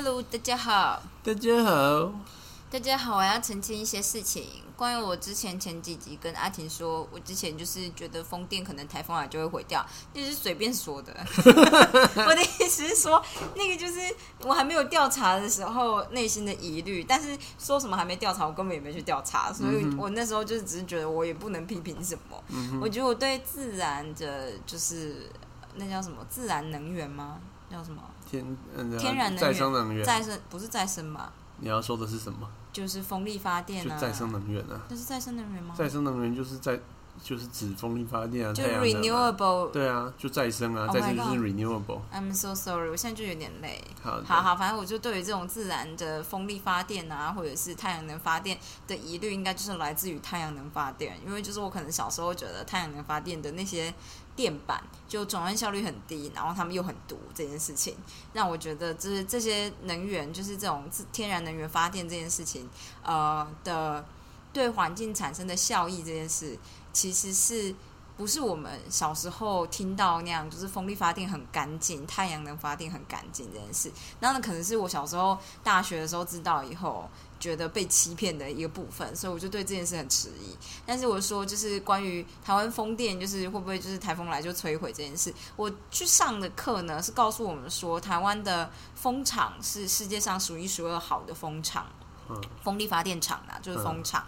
[0.00, 2.12] Hello，大家好，大家好，
[2.70, 4.44] 大家好，我要澄清一些事情。
[4.76, 9.84] 关于我之前前几集跟阿婷说，我之前就是觉得风电可能台风来就会毁掉，
[10.14, 11.12] 那是随便说的。
[11.34, 13.20] 我的意思是说，
[13.56, 13.98] 那个就是
[14.44, 22.40] 我还没有调查的时候内心的疑虑，但是说什么还没调查，我根本也没去调查，所以我那时候就是只是觉得我也不能批评什么。
[22.80, 25.28] 我觉得我对自然的，就是
[25.74, 27.40] 那叫什么自然能源吗？
[27.68, 28.00] 叫什么？
[28.28, 28.44] 天
[28.76, 31.32] 嗯天然能源再生能源，再生不是再生吧？
[31.60, 32.48] 你要说的是什么？
[32.72, 35.74] 就是风力发电啊，就再生能源啊，那是再生能源吗？
[35.76, 36.78] 再生能源就是在
[37.20, 39.70] 就是指风力发电啊，就 renewable。
[39.72, 42.00] 对啊，就再生啊 Oh 再生就是 renewable。
[42.12, 43.82] I'm so sorry，我现在就有点累。
[44.00, 53.92] 好，好好，反正我就对于这种自然的风力发电啊，或者是太阳能发电的疑虑，应该就是来自于太阳能发电，因为就是我可能小时候觉得太阳能发电的那些
[54.36, 57.96] 电板就转换效率很低，然后他们又很毒这件事情，
[58.32, 62.68] 让我觉得就是这些能源，就是这种天然能源发电这件事情，
[63.02, 64.04] 呃的
[64.52, 66.56] 对环境产生的效益这件事，
[66.92, 67.74] 其实是。
[68.18, 73.92] 不是我们小时候听到那样，就是风力发电很干净，太阳能发电很干净这件事。
[74.18, 80.56] 然后呢，可能是我小时候大学的时候知道以后，觉得被欺骗的一个部分，所以我就对这件事很迟疑。
[80.84, 91.86] 但是我说，就是关于台湾风电，就是会不会就是台风来就摧毁这件事，我去上的课呢是告诉我们说，台湾的风场是世界上数一数二好的风场，
[92.28, 94.24] 嗯风力发电厂啊，就是风场。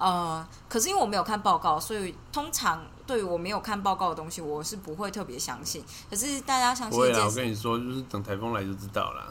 [0.00, 5.84] 呃，可是因为我没有看报告，所以通常对于我没有看报告的东西，我是不会特别相信。
[6.08, 9.26] 可是大家相不会啦，我信一件事，跟你说，就是等台风来就知道啦。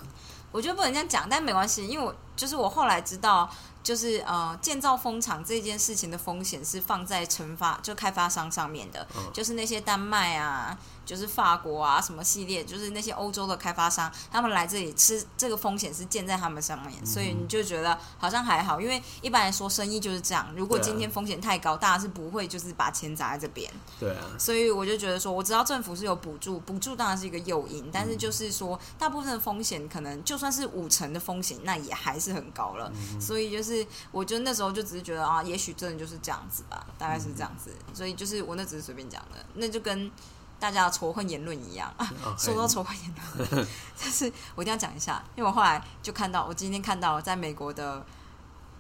[0.52, 3.50] 我觉得不能这样讲，但没关系，因为我就是我后来知道，
[3.84, 9.32] 就是呃，建造风场这件事情的风险是放在惩罚就开发商上面的，嗯。
[9.34, 23.72] 就是那些丹麦啊，就是法国啊什么系列，就是那些欧洲的开发商，他们来这里吃这个风险是建在他们上面，所以你就觉得好像还好，因为一般来说生意就是这样，如果今天风险太高，大家是不会就是把钱砸在这边。
[23.98, 32.92] 对啊，所以我就觉得说，我知道政府是有补助，补助当然是一个诱因，但是就是说，大部分的风险可能就算是五成的风险，那也还是很高了。
[33.22, 37.72] 所以就是，我就那时候就只是觉得啊，也许真的就是这样子吧，大概是这样子。
[37.94, 40.12] 所以就是我那只是随便讲的，那就跟
[40.60, 41.94] 大家的仇恨言论一样。
[42.38, 43.68] 说到仇恨言论，
[44.00, 48.06] 但是我一定要讲一下，因为我后来就看到，我今天看到在美国的，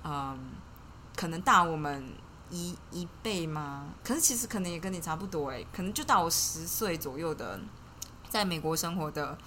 [0.03, 0.37] 嗯，
[1.15, 2.11] 可能大我们
[2.49, 3.87] 一一倍吗？
[4.03, 7.59] 可是其实可能也跟你差不多哎，可能就大我十岁左右的，
[8.29, 9.37] 在美国生活的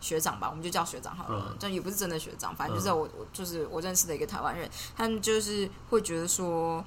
[0.00, 6.84] 学长吧，我们就叫学长好了嗯，但也不是真的学长，反正就是我我就是我认识的一个台湾人，他们就是会觉得说，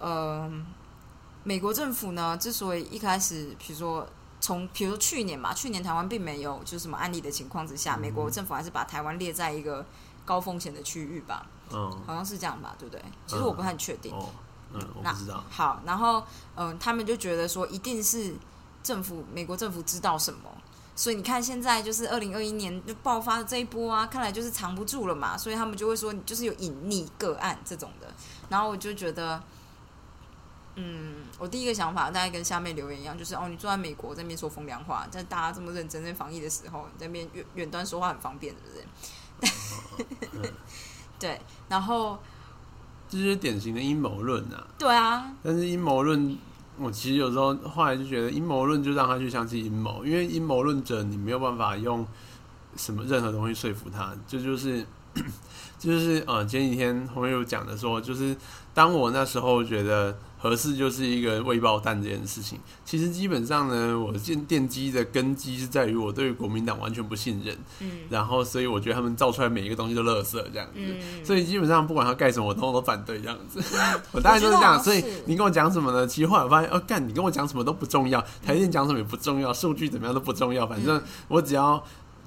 [0.00, 0.64] 嗯、
[1.44, 4.06] 美国政府呢，之所以一开始，比如说
[4.40, 9.84] 从，比如说去年嘛，去年台湾并没有就是什么案例的情况之下，美国政府还是把台湾列在一个
[10.24, 13.02] 高风险的区域吧，嗯，好像是这样吧，对不对？
[13.26, 14.12] 其实我不太确定。
[14.12, 14.28] 哦，
[14.72, 15.42] 嗯，我那不知道。
[15.50, 18.34] 好，然后嗯、他们就觉得说，一定是
[18.82, 20.40] 政府，美国政府知道什么。
[20.94, 28.12] 所以你看，现在就是二零二一年就爆发的这一波啊，看来就是藏不住了嘛，所以他们就会说，你就是有隐匿个案这种的。
[28.50, 29.42] 然后我就觉得，
[30.76, 38.84] 嗯，我第一个想法大概跟下面留言一样，就是哦，你坐在美国在那边说风凉话，在大家这么认真在防疫的时候，你在那边远远端说话很方便，是
[39.40, 40.52] 不是？
[41.18, 42.18] 对，然后
[43.08, 44.66] 这是典型的阴谋论啊。
[44.78, 46.38] 对啊，但是阴谋论，
[46.78, 52.06] 我其实有时候后来就觉得阴谋论就让他去相信阴谋，因为阴谋论者你没有办法用
[52.76, 54.84] 什么任何东西说服他，这就是
[55.78, 58.34] 就是呃前几天朋友讲的说，就是
[58.72, 70.72] 当我那时候觉得合适就是一个未爆弹这件事情，其实基本上呢，我建电机的根基是在于我对于国民党完全不信任，嗯然后所以我觉得他们造出来每一个东西都垃圾这样子。
[70.74, 73.62] 嗯，所以基本上不管他盖什么，我通通都反对这样子。
[74.10, 74.82] 我大概就是这样。
[74.82, 76.04] 所以你跟我讲什么呢？
[76.04, 81.80] 其实后来我发现，哦，干，你跟我讲什么都不重要，台电讲什么也不重要，数据怎么样都不重要，反正我只要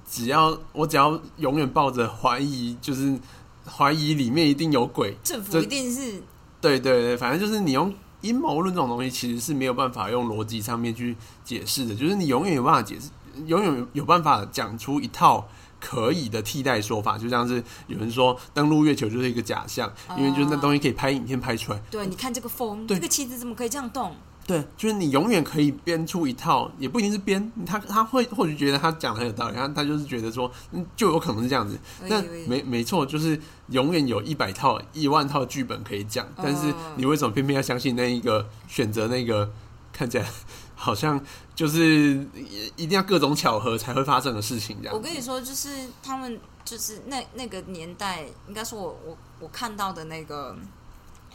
[0.10, 3.20] 只要我只要永远抱着怀疑，就是
[3.66, 5.18] 怀疑里面一定有鬼。
[5.22, 6.24] 这政府一定是
[6.62, 7.94] 对对对，反正就是你用
[8.26, 13.10] 阴谋论这种东西，其实是没有办法用逻辑上面去解释的，就是你永远有办法解释，
[13.46, 15.48] 永远有有办法讲出一套。
[15.78, 21.80] 可以的替代说法，就像是有人说登陆月球就是一个假象，因为就是那东西可以拍影片拍出来。
[21.92, 24.16] 对，你看这个风，这个旗子怎么可以这样动？
[24.48, 31.76] 对，就是你永远可以编出一套，也不一定是编，他他会或许觉得他讲的很有道理，他他就是觉得说，嗯，就有可能是这样子。
[32.04, 33.40] 那没没错，就是
[33.70, 39.52] 永远有一百套、一万套剧本可以讲，但是哦你为什么偏偏要相信那一个选择那个
[39.92, 40.26] 看起来
[40.76, 41.20] 好像
[41.56, 42.28] 就是
[42.76, 44.94] 一定要各种巧合才会发生的事情这样。
[44.94, 45.70] 我跟你说，就是
[46.04, 50.56] 他们就是那那个年代，应该说我我我看到的那个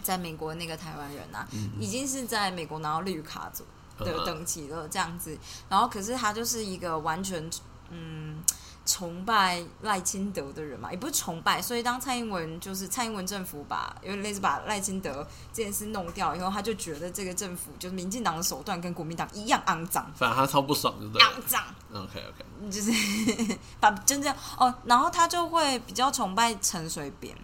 [0.03, 1.47] 在美国那个台湾人啊，
[1.79, 3.65] 已经是在美国拿到绿卡组
[3.99, 5.37] 的等级了这样子。
[5.69, 7.51] 然后可是他就是一个完全
[7.91, 8.43] 嗯。
[8.87, 21.23] 崇拜赖清德的人嘛，也不是崇拜，所以当蔡英文就是蔡英文政府把有点类似把赖清德这件事弄掉以后，他就觉得这个政府就是民进党的手段跟国民党一样肮脏，反正他超不爽，对不对？
[21.25, 21.63] 肮脏。
[21.93, 22.91] OK OK，就是
[23.79, 27.37] 把真正哦，然后他就会比较崇拜陈水扁，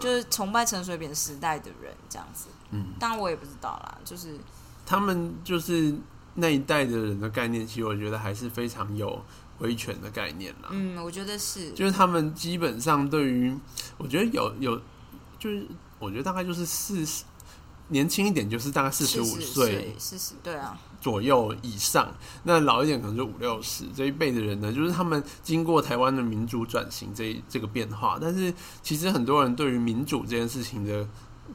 [0.00, 2.46] 就是崇拜陈水扁时代的人这样子。
[2.70, 4.38] 嗯，当然我也不知道啦，就是
[4.86, 5.94] 他们就是
[6.34, 9.22] 那一代的人的概念，其实我觉得还是非常有。
[9.58, 13.56] 威权的概念啦，嗯，我觉得是，就是他们基本上对于，
[13.96, 14.76] 我觉得有有，
[15.38, 15.64] 就是
[16.00, 17.22] 我觉得大概就是四十
[17.86, 22.10] 年轻一点，就是大概四十五岁，四十对啊左右以上，
[22.44, 31.06] 那老一点可能就五六十这一辈的人呢，就是他们经过台湾的民主转型这这个变化，但是其实很多人对于民主这件事情的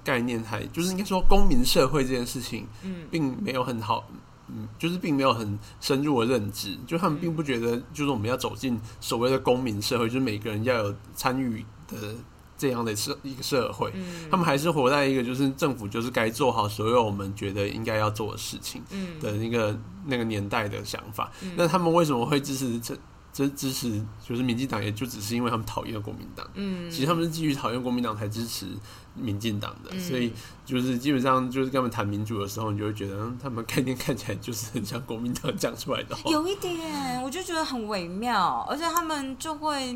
[0.03, 4.05] 概念，还就是应该说公民社会这件事情，嗯，并没有很好。
[4.49, 12.15] 嗯，就是并没有很深入的认知，就他们并不觉得，就是我们要走进所谓的公民社会，就是每个人要有参与的
[12.57, 13.91] 这样的社一个社会。
[13.93, 18.83] 嗯，他们还是活在一个就是政府就是该做好所有我们觉得应该要做的事情
[19.21, 21.31] 的那个那个年代的想法。
[21.55, 22.97] 那他们为什么会支持这？
[23.33, 26.43] 支支持就是民进党，也就只是因为他们讨厌国民党。
[26.55, 28.65] 嗯，其实他们是基于讨厌国民党才支持
[29.13, 30.33] 民进党的，所以
[30.65, 36.31] 就是基本上就是跟他们谈民主的时候，你就会觉得他们概念看起来就是很像国民党讲出来的话。
[36.31, 39.95] 有一点，我就觉得很微妙，而且他们就会，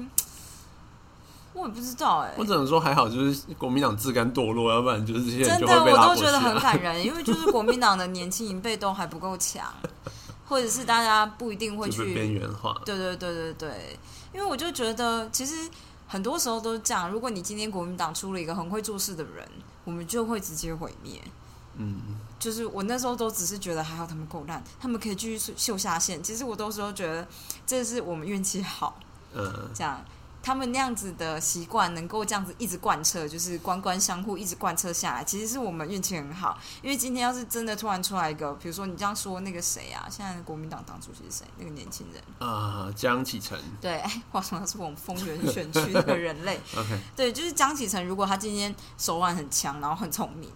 [1.53, 2.33] 我也不知道哎。
[2.38, 9.71] 我只能说还好，就是国民党自甘堕落，要不然就是这些人真的我都觉得很感人， 因为就是国民党的年轻一辈都还不够强。
[10.48, 13.98] 或者是大家不一定会去边缘化，对对对对对，
[14.33, 15.56] 因为我就觉得其实
[16.07, 17.09] 很多时候都是这样。
[17.09, 19.48] 如果你今天国民党出了一个很会做事的人，
[19.86, 21.21] 我们就会直接毁灭。
[21.77, 22.01] 嗯，
[22.38, 26.21] 就是我那时候都只是觉得还好他们够烂，他们可以继续秀下线。
[26.21, 27.25] 其实我都时候觉得
[27.65, 29.00] 这是我们运气好，
[29.33, 30.03] 嗯，这样。
[30.43, 36.57] 他们那样子的习惯能够这样子一直贯彻，就是官官相护，一直贯彻下来，其实是我们运气很好。
[36.81, 41.45] 因为今天要是真的突然出来一个，比如说你这样说那个谁啊，现在国民党党主席是谁？
[41.57, 43.59] 那个年轻人 啊，江启臣。
[43.79, 46.59] 对， 哎，话说他是我们丰原选区的人类。
[46.75, 50.49] OK， 对，就是江启臣，如果他今天手腕很强，然后很聪明。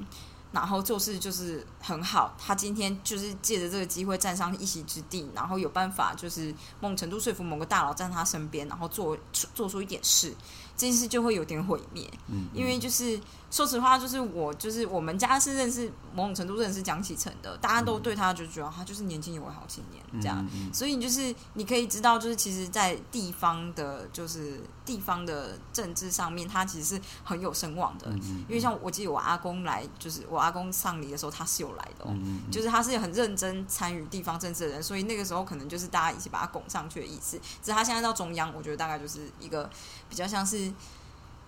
[0.56, 9.18] 然后做事就是很好，他今天就是借着这个机会站上一席之地，然后有办法就是某种程度说服某个大佬站他身边，然后做
[9.54, 10.34] 做出一点事。
[10.78, 13.19] 这件事就会有点毁灭，嗯，因为就是
[13.56, 28.12] 说实话，就是我就是我们家是认识某种程度认识蒋启成的，大家都对他就觉得他就是年轻有为好青年这样，所以你就是你可以知道，就是其实，在地方的，就是地方的政治上面，他其实是很有声望的，
[28.50, 32.06] 因为像我记得我阿公来，就是我阿公上礼的时候，他是有来的，
[32.51, 37.40] 就是他是很认真参与地方政治的人，所以那个时候可能就是大家一起把他拱上去的意思。
[37.62, 39.69] 只是他现在到中央，我觉得大概就是一个
[40.10, 40.74] 比较像是。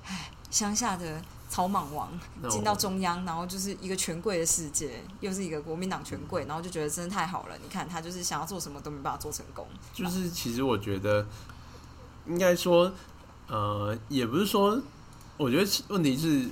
[0.09, 2.09] 唉，乡下的草莽王
[2.49, 7.55] 进到中央，然后就是一个权贵的世界，又是一个国民党权贵，然后就觉得真的太好了。
[7.63, 9.65] 你看他就是想要做什么都没办法做成功。
[9.93, 11.25] 就是其实我觉得，
[12.27, 12.91] 应该说，
[13.47, 14.81] 呃，也不是说，
[15.37, 16.49] 我觉得问题是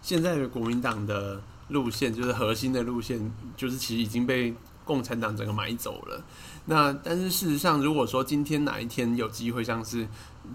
[0.00, 6.24] 现在的国民党的路线，就是核心的路线，就是其实已经被共产党整个买走了。
[6.64, 10.06] 那但是事实上，如果说今天哪一天有机会，像是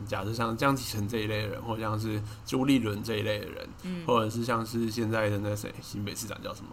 [0.07, 6.69] 假设像江启臣这一类人，或像是朱立伦这一类的人，嗯，或者是像是现在的那谁新北市长叫什么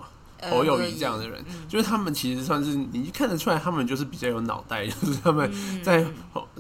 [0.51, 5.51] 侯友谊这样的人，就是他们其实算是你看得出来，他们就是比较有脑袋， 就是他们
[5.83, 6.05] 在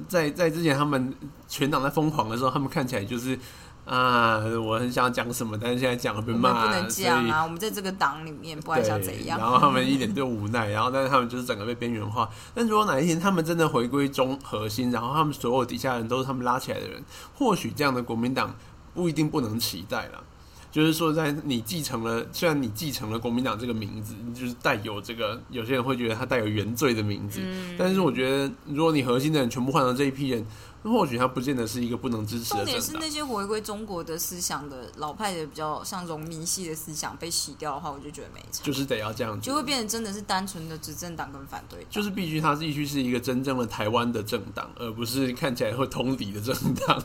[0.09, 1.15] 在在之前他们
[1.49, 3.39] 全党在疯狂的时候，他们看起来就是。
[3.85, 7.43] 啊，我很想讲什么，但是现在讲会被骂，不能讲啊！
[7.45, 9.39] 我们在这个党里面，不管想怎样。
[9.39, 12.29] 然后他们一点都无奈，然后但是他们就是整个被边缘化。
[12.55, 17.03] 但如果哪一天他们真的回归中核心，然后他们所有底下人都是他们拉起来的人，
[17.35, 18.55] 或许这样的国民党
[18.95, 20.25] 不一定不能期待了。
[20.73, 27.41] 就是说，在你继承了，虽然你继承了国民党这个名字，就是带有这个，有些人会觉得它带有原罪的名字。
[27.79, 30.45] 但是我觉得，如果你核心的人全部换成这一批人，
[30.93, 32.57] 或许他不见得是一个不能支持的。
[32.59, 38.63] 重点是那些回归中国的思想的老派的，比较像农民系的思想被洗掉的话，我就觉得没差。
[38.63, 41.87] 就是得要这样，就会变得真的是单纯的执政党跟反对。
[41.91, 47.03] 就是必须他必须是一个真正的台湾的政党，而不是看起来会通敌的政党。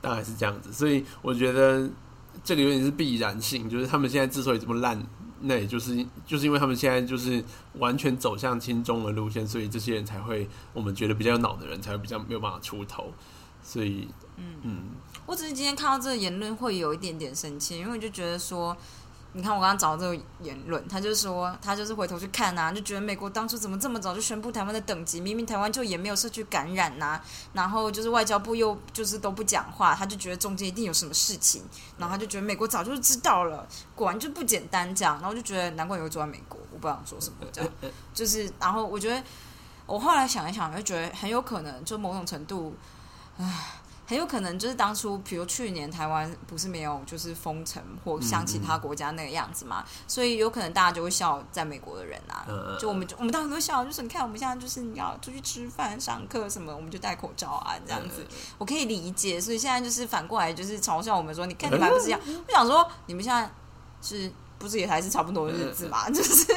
[0.00, 1.88] 大概是这样子，所以我觉得。
[2.42, 5.00] 这个有点是必然性，就是他们现在之所以这么烂，
[5.46, 7.44] 那也就是就是因为他们现在就是
[7.78, 13.12] 完全走向亲中的路线，所以这些人才会我们觉得比较有脑的人才会比较没有办法出头，
[13.62, 14.78] 所以嗯嗯，
[15.26, 18.76] 我只是今天看到这个言论会有一点点生气，因为我就觉得说。
[19.36, 27.20] 你看我刚刚找的这个言论，他就说他就是回头去看呐，就觉得美国当初怎么这么早就宣布台湾的等级，明明台湾就也没有社区感染呐，
[27.52, 31.64] 然后就是外交部又就是都不讲话，他就觉得中间一定有什么事情，
[31.98, 37.70] 然后他就觉得美国早就知道了，果然就不简单这样，然后就觉得难怪你会住在美国，我不知道说什么这样，
[38.14, 39.20] 就是然后我觉得
[39.86, 42.76] 我后来想一想，就觉得很有可能就某种程度，
[43.36, 43.44] 唉。
[44.06, 52.44] 很有可能就是当初，比如去年台湾不是没有就是封城或像其他国家那个样子嘛，所以有可能大家就会笑在美国的人啊，
[52.78, 58.26] 就我们就我们当时都笑，就是你看我们现在就是你要出去吃饭、上课什么，我们就戴口罩啊这样子，
[58.58, 59.40] 我可以理解。
[59.40, 62.20] 所以现在就是反过来就是嘲笑我们说，你看你们还不是一样？
[62.46, 63.50] 我想说你们现在
[64.02, 66.08] 是不是也还是差不多的日子嘛？
[66.12, 66.52] 就是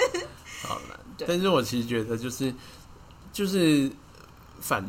[0.63, 2.53] 好了，但是我其实觉得就是
[3.31, 3.89] 就是
[4.59, 4.83] 反。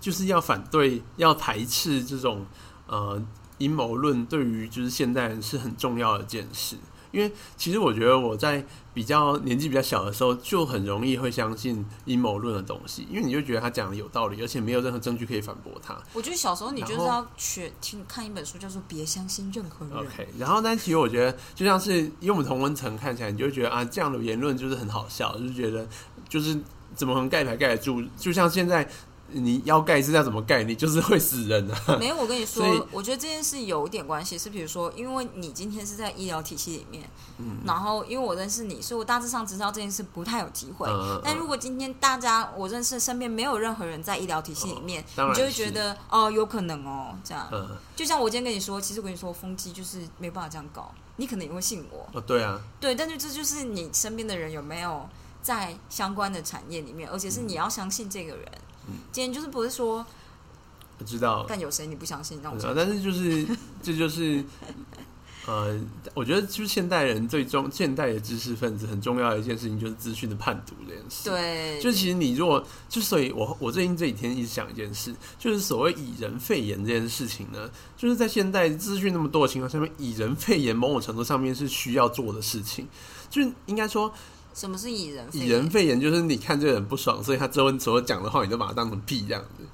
[0.00, 2.46] 就是要反对、要排斥这种
[2.86, 3.22] 呃
[3.58, 6.76] 阴谋论，对于就是现代人是很重要的一件事。
[7.12, 8.64] 因为其实我觉得我在
[8.94, 16.00] 比较年纪比较小的时候，就很容易会相信阴谋论的东西，因为你就觉得他讲的有道理，而且没有任何证据可以反驳他。
[16.12, 19.96] 我觉得小时候你就是要学听看一本书，叫做《别相信任何人》。
[20.00, 25.84] OK，然后但其实我觉得，就像是因为我们同温层看起来，你就觉得啊，这样的言论就是很好笑，就是觉得
[26.28, 26.56] 就是
[26.94, 28.06] 怎么能盖牌盖得住？
[28.16, 28.88] 就像现在。
[29.32, 30.62] 你要盖是要怎么盖？
[30.62, 31.74] 你就是会死人的。
[31.98, 37.08] 没有，我跟你说，我觉得这件事有一点关系，是比如说，因为你今天是在医疗体系里面，
[37.38, 40.88] 嗯，然后因为我认识你，所以我大致上知道这件事不太有机会。
[41.24, 47.48] 但如果今天大家我认识身边没有任何人在医疗体系里面，你就会觉得哦，有可能哦，这样。
[47.94, 52.08] 就像我今天跟你说，其实我跟你说，风机就是没办法这样搞，你可能也会信我。
[52.12, 55.08] 哦，对啊，对，但是这就是你身边的人有没有
[55.42, 58.46] 在相关的产业里面，而且是你要相信这个人。
[59.12, 60.04] 今天就是不是说，
[60.98, 62.40] 不知道，但有谁你不相信？
[62.42, 63.46] 那我知道，但是就是
[63.82, 64.44] 这就是，
[65.46, 65.80] 呃，
[66.14, 71.30] 我觉得就是现代人最重现代的知识分子很重要的一件事情，就是资讯的判读这件事。
[71.30, 82.86] 对，就其实你如果就所以，我我最近这几天一直想一件事，就是所谓以人肺炎这件事情呢，就是在现代资讯那么多的情况下面，以人肺炎某种程度上面是需要做的事情，
[83.30, 84.12] 就是应该说。
[84.54, 85.26] 什么是蚁人？
[85.32, 89.64] 蚁人肺炎就是你看这个人不爽，所以他之后所讲的话，你都把他当成屁这样子。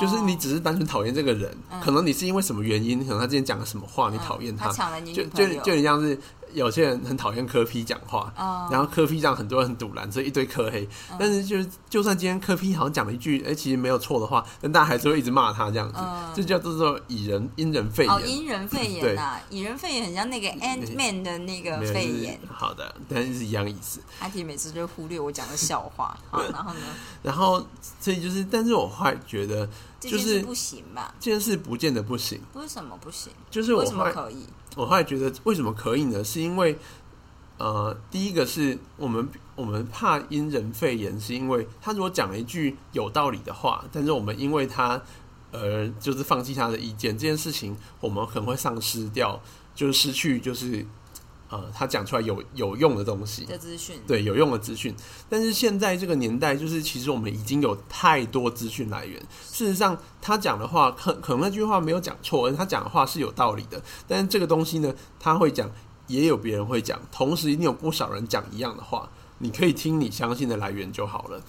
[0.00, 3.00] 就是你只是单纯讨厌这个人，可能你是因为什么原因？
[3.00, 4.72] 可能他之前讲了什么话，你讨厌他，
[5.12, 6.18] 就就就像是。
[6.54, 8.32] 有些人很讨厌科批讲话，
[8.70, 10.88] 然后科批让很多人很堵拦，所以一堆科黑。
[11.18, 15.98] 但是就是，就算今天科批好像讲了一句，哎，其实没有错的话， 但大家还是会一直骂他这样子。
[16.34, 18.14] 这叫做以人因人肺炎。
[18.14, 22.40] 哦，因人肺炎啊，以人肺炎很像那个 Ant Man 的那个肺炎。
[22.48, 24.00] 好的，但是是一样意思。
[24.20, 26.80] 阿提每次就忽略我讲的笑话， 好，然后呢？
[27.22, 27.64] 然后
[28.00, 29.68] 所以就是，但是我会觉得，
[29.98, 31.14] 就是不行吧？
[31.18, 32.40] 这件事不见得不行。
[32.54, 33.32] 为什么不行？
[33.50, 34.46] 就是为什么可以？
[34.76, 36.22] 我后来觉得，为什么可以呢？
[36.24, 36.76] 是因为，
[37.58, 45.00] 呃，第一个是我们我们怕因人肺炎，是因为他如果讲了一句有道理的话，但是我们因为他
[45.52, 49.40] 而，就是放弃他的意见，这件事情我们很会丧失掉，
[49.74, 50.84] 就是失去，就是。
[51.54, 54.92] 呃，他讲出来有有用的东西的资讯，对有用的资讯。
[55.28, 59.20] 但是现在这个年代，就是其实我们已经有太多资讯来源。
[59.40, 63.80] 事实上，他讲的话，可可能那句话没有讲错，他讲的话是有道理的。
[64.08, 65.70] 但是这个东西呢，他会讲，
[66.08, 69.08] 也有别人会讲，同时一定有不少人讲一样的话。
[69.38, 71.40] 你可以听你相信的来源就好了。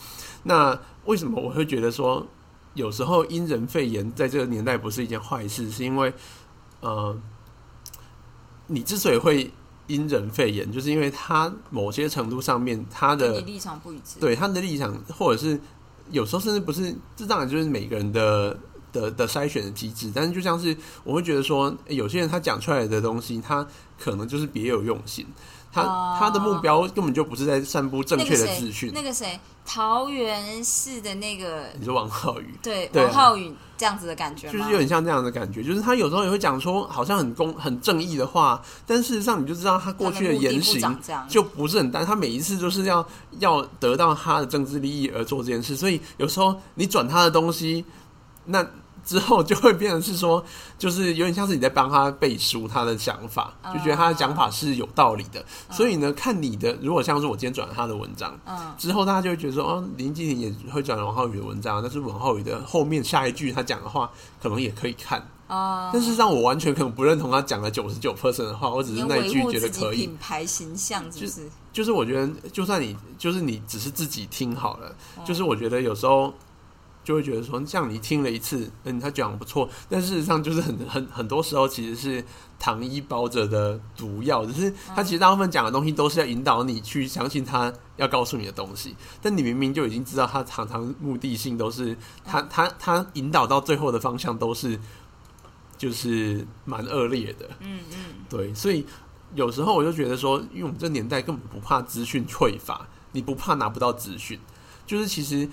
[0.43, 2.27] 那为什么我会觉得说，
[2.75, 5.71] 有时候因人肺炎在这个年代不是一件坏事？
[5.71, 6.13] 是因为，
[6.81, 7.17] 呃，
[8.67, 9.51] 你之所以会。
[9.87, 15.59] 因人肺炎，就是因为他某些程度上面他的立场不一致，对他的立场，或者是
[16.11, 18.57] 有时候甚至不是，这当然就是每个人的
[18.91, 20.11] 的的筛选的机制。
[20.13, 23.67] 但是就像是我会觉得说，有些人他讲出来的东西，他
[23.99, 25.25] 可能就是别有用心。
[25.75, 28.93] 他他的目标根本就不是在散布正确的资讯。
[28.93, 32.57] 那个谁，桃园市的那个，你说王浩宇？
[32.63, 35.61] 对，王浩宇这样子的感觉，就是有点像这样的感觉。
[35.61, 42.05] 就是他有时候也会讲说，好像很公很正义的话，但事实上你就知道他过去的言行就不是很单。
[42.05, 43.05] 他每一次都是要
[43.39, 47.83] 要得到他的政治利益而做这件事，所以有时候你转他的东西，
[48.45, 48.65] 那。
[49.05, 50.43] 之后就会变成是说，
[50.77, 55.45] 就是有点像是你在帮他背书他的想法，就觉得他的讲法是有道理的。
[55.69, 58.37] 所以呢，看你的，如果像是我今天转了他的文章，
[58.77, 64.09] 之后大家就会觉得说，哦，林继廷也会转王浩宇的文章，但是王浩宇的后面下一句他讲的话，
[64.41, 65.25] 可能也可以看。
[65.47, 69.97] 啊，但是让我完全可能不认同他讲了九十九 percent 的话，我只是那一句觉得可以。
[69.97, 71.47] 品牌形象是不是？
[71.71, 76.33] 就是我觉得，就算你就是你只是自己听好了，哦就是我觉得有时候
[77.05, 82.25] 就会觉得说，这样你听了一次，嗯，他讲不错，但事实上就是很 很很多时候其实是
[82.59, 94.79] 糖衣包着的毒药，只是他其实大部分讲的东西都是要引导你去相信他要告诉你的东西，但你明明就已经知道他常常目的性都是他他他引导到最后的方向都是
[95.77, 97.97] 就是蛮恶劣的，嗯嗯，
[98.27, 98.83] 对，所以
[99.35, 104.39] 有时候我就觉得说，因为我们这年代根本不怕资讯匮乏，你不怕拿不到资讯，
[104.87, 105.47] 就是其实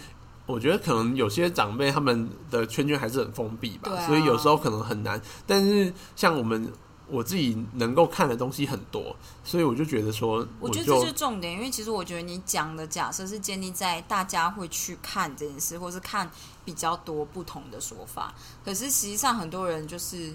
[0.46, 5.20] 我觉得可能有些长辈他们的圈圈还是很封闭吧，啊所以有时候可能很难。
[5.46, 6.70] 但是像我们
[7.08, 16.30] 我自己能够看的东西很多，所以我就觉得说，就我觉得这是重点，因为其实我觉得你讲的假设是建立在大家会去看这件事，或是看
[16.64, 18.34] 比较多不同的说法。
[18.64, 20.34] 可是实际上很多人就是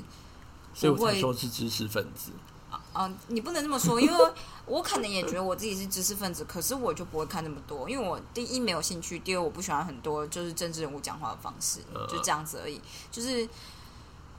[0.73, 2.31] 所以我才说是知识分子。
[2.97, 4.31] 啊、你不能这么说，因为
[4.65, 12.81] 我可能也觉得我自己是知识分子，可是我就不会看那么多，因为我第一没有兴趣，第二我不喜欢很多就是政治人物讲话的方式，呃就这样子而已。
[13.11, 13.47] 就是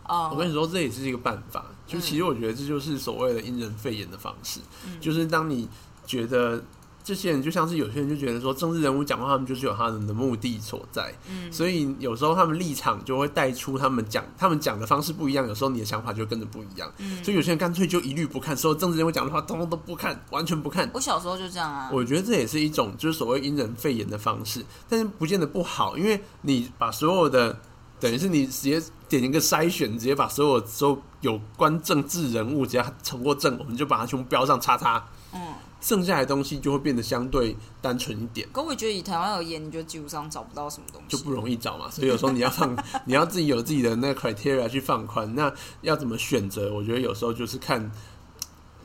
[0.09, 1.67] 呃，我跟你说，这也是一个办法。
[1.87, 5.69] 就其实我觉得这就是所谓的因人肺炎的方式，嗯就是当你
[6.05, 6.63] 觉得
[7.09, 16.93] 这些人就像是有些人就觉得说政治人物讲话，他们就是有他们的目的所在，嗯，所以有时候他们立场就会带出他们讲他们讲的方式不一样，有时候你的想法就跟着不一样。
[16.99, 20.91] 嗯所以有些人干脆就一律不看，所有政治人物讲的话，通通都不看，完全不看。
[20.93, 27.59] 我小时候就这样啊，我觉得这也是一种就是所谓因人肺炎的方式，但是不见得不好，因为你把所有的
[27.99, 35.41] 等于是你直接点一个筛选，直接把所有所有有关政治人物只要他成过政，我们就把它全部标上叉叉，嗯。
[35.81, 38.49] 剩下来的东西就会变得相对单纯一点。
[38.53, 45.35] 可我觉得以台湾而言，你就基本上找不到什么东西，就不容易找嘛，所以有时候你要放，你要自己有自己的那个 criteria 去放宽。
[45.35, 46.75] 那要怎么选择？
[46.75, 47.91] 我觉得有时候就是看，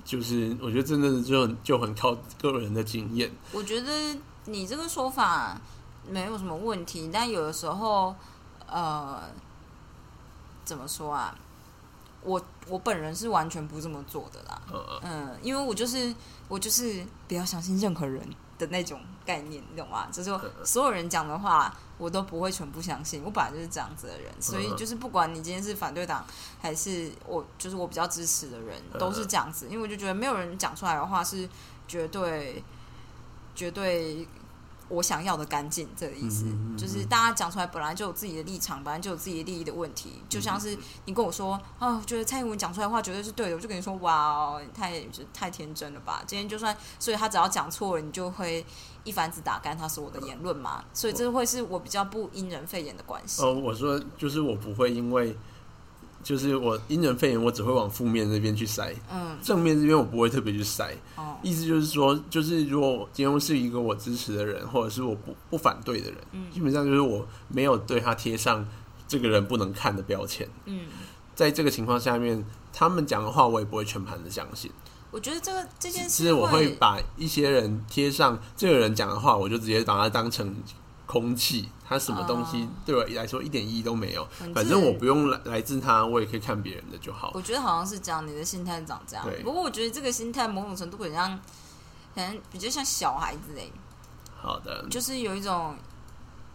[0.05, 3.31] 就是我觉得真的就很就很靠个人的经验。
[3.51, 5.59] 我觉得你这个说法
[6.07, 8.15] 没有什么问题，但有的时候，
[8.67, 9.21] 呃，
[10.63, 11.35] 怎么说啊？
[12.21, 14.61] 我我本人是完全不这么做的啦。
[14.71, 16.13] 呃，嗯，因为我就是
[16.47, 18.21] 我就是不要相信任何人
[18.57, 20.07] 的那种概念，你懂吗？
[20.11, 23.21] 就是说所有人讲的话，我都不会全部相信。
[23.23, 26.25] 我本来就是这样子的人，所以就是不管你今天是反对党
[26.61, 29.67] 还是我，就是我比较支持的人，都是这样子。
[29.69, 31.47] 因为我就觉得没有人讲出来的话是
[31.87, 32.63] 绝对
[33.55, 34.27] 绝对。
[34.93, 40.21] 我想要的干净，这个意思、嗯嗯嗯就是大家讲出来本来就有自己的立场，本来就有自己的利益的问题。
[40.29, 46.21] 就像是你跟我说，哦，觉得蔡英文讲出来的话绝对是对的，我就跟你说，哇哦，太就太天真了吧！
[46.27, 48.65] 今天就算，所以他只要讲错了，你就会
[49.03, 50.83] 一竿子打干他所有的言论嘛。
[50.93, 53.41] 所以这会是我比较不因人肺炎的关系。
[53.41, 55.35] 哦，我说就是我不会因为，
[56.23, 60.95] 就是我因人肺炎，我只会往负面那边去塞，嗯，正面这边我不会特别去塞。
[61.17, 66.49] 哦，意思就是说，就是如果我今天是一个我支持的人，或者是我不不反对的人，嗯。
[66.51, 68.65] 基本上就是我没有对他贴上
[69.07, 70.47] 这个人不能看的标签。
[70.65, 70.85] 嗯，
[71.35, 74.71] 在这个情况下面，他们讲的话我也不会全盘的相信，
[75.11, 80.55] 我觉得这个这件事其事实我会把一些人贴上这个人讲的话，我就直接把它当成
[81.05, 84.27] 空气，他什么东西哦对我来说一点意义都没有。
[84.53, 87.31] 反正我不用来来自他，我也可以看别人的就好。
[87.33, 89.43] 我觉得好像是这样，你的心态长这样对。
[89.43, 91.37] 不过我觉得这个心态某种程度很像，
[92.15, 93.67] 可能比较像小孩子哎，
[94.41, 95.75] 好的，就是有一种，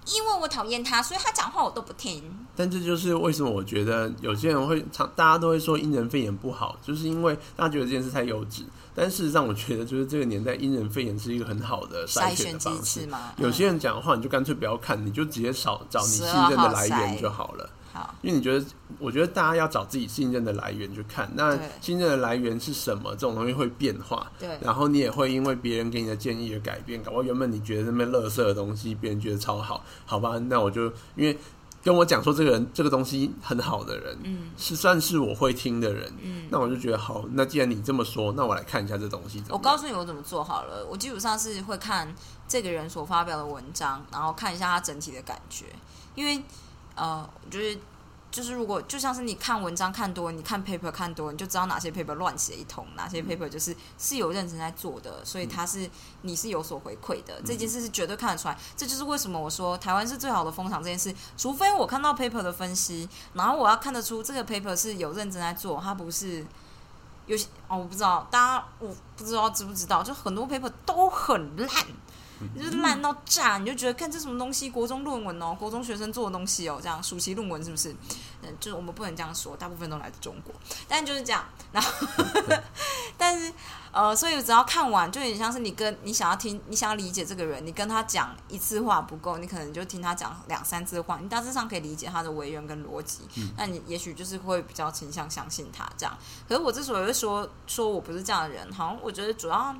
[0.06, 2.46] 因为我讨厌他，所以他讲话我都不听。
[2.58, 8.62] 但这就是为什么我觉得有些人会常，大家都会说因人肺炎不好，就是因为大家觉得这件事太幼稚。
[8.96, 13.06] 但事实上，我觉得就是这个年代因人肺炎是一个很好的筛选方式。
[13.06, 17.70] 嘛，有些嗯人讲的话，你就干脆不要看，你就直接找找你信任的来源就好了。
[17.92, 18.66] 好，因为你觉得，
[18.98, 23.12] 我觉得大家要找自己信任的来源去看，那信任的来源是什么？
[23.12, 27.00] 这种东西会变化，对，然后你也会因为别人给你的建议而改变。
[27.02, 30.38] 搞不好原本你觉得那边垃圾的东西，别人觉得超好，好吧？
[30.48, 31.38] 那我就因为
[31.88, 36.46] 跟我讲说这个人这个东西很好的人，嗯是算是我会听的人，嗯。
[36.50, 37.24] 那我就觉得好。
[37.32, 39.42] 那既然你这么说，那我来看一下这东西。
[39.48, 42.14] 我告诉你我怎么做好了，我基本上是会看
[42.46, 45.64] 这个人所发表的文章，然后看一下他整体的感觉，
[46.14, 46.42] 因为
[46.94, 47.80] 呃，我觉得
[48.30, 55.88] 就是如果就像是你看文章看多，你看 paper 看多，你就知道哪些 paper 乱写一通，哪些 paper 就是是有认真在做的，所以它是
[56.22, 58.58] 你是有所回馈的，这件事是绝对看得出来。
[58.76, 66.44] 这就是为什么我说台湾是最好的风场这件事，除非我看到 paper 的分析，然后我要看得出这个 paper 是有认真在做，它不是。
[67.26, 71.68] 有些哦，我不知道，大家我不知道知不知道，就很多 paper 都很烂，
[72.56, 77.94] 就是烂到炸，你就觉得看这什么东西，国中论文哦，国中学生做的东西哦，这样暑期论文是不是？
[78.42, 80.54] 嗯，就是我们不能这样说，大部分都来自中国，
[80.86, 81.44] 但就是这样。
[81.72, 81.90] 然后，
[83.18, 83.52] 但是
[83.90, 93.22] 呃，所以只要看完，就有点像是你跟你想要听，你想要理解这个人，你跟他讲一次话不够，你可能就听他讲两三次话，你大致上可以理解他的为人跟逻辑，
[93.56, 96.16] 那你也许就是会比较倾向相信他这样。
[96.48, 99.74] 可是我之所以会说说我不是这样的人，好像我觉得主要。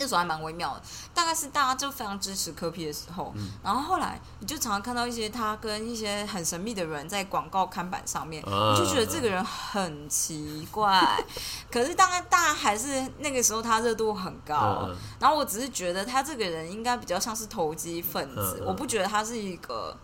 [0.00, 0.82] 那时候还蛮微妙的，
[1.14, 3.32] 大概是大家就非常支持科皮的时候，
[3.62, 11.22] 然后后来你就常常看到一些他跟一些很神秘的人在广告看板上面，你就觉得这个人很奇怪。
[11.70, 14.88] 可是当然，大家还是那个时候他热度很高，
[15.20, 19.94] 然后我只是觉得他这个人应该比较像是投机分子，我不觉得他是一个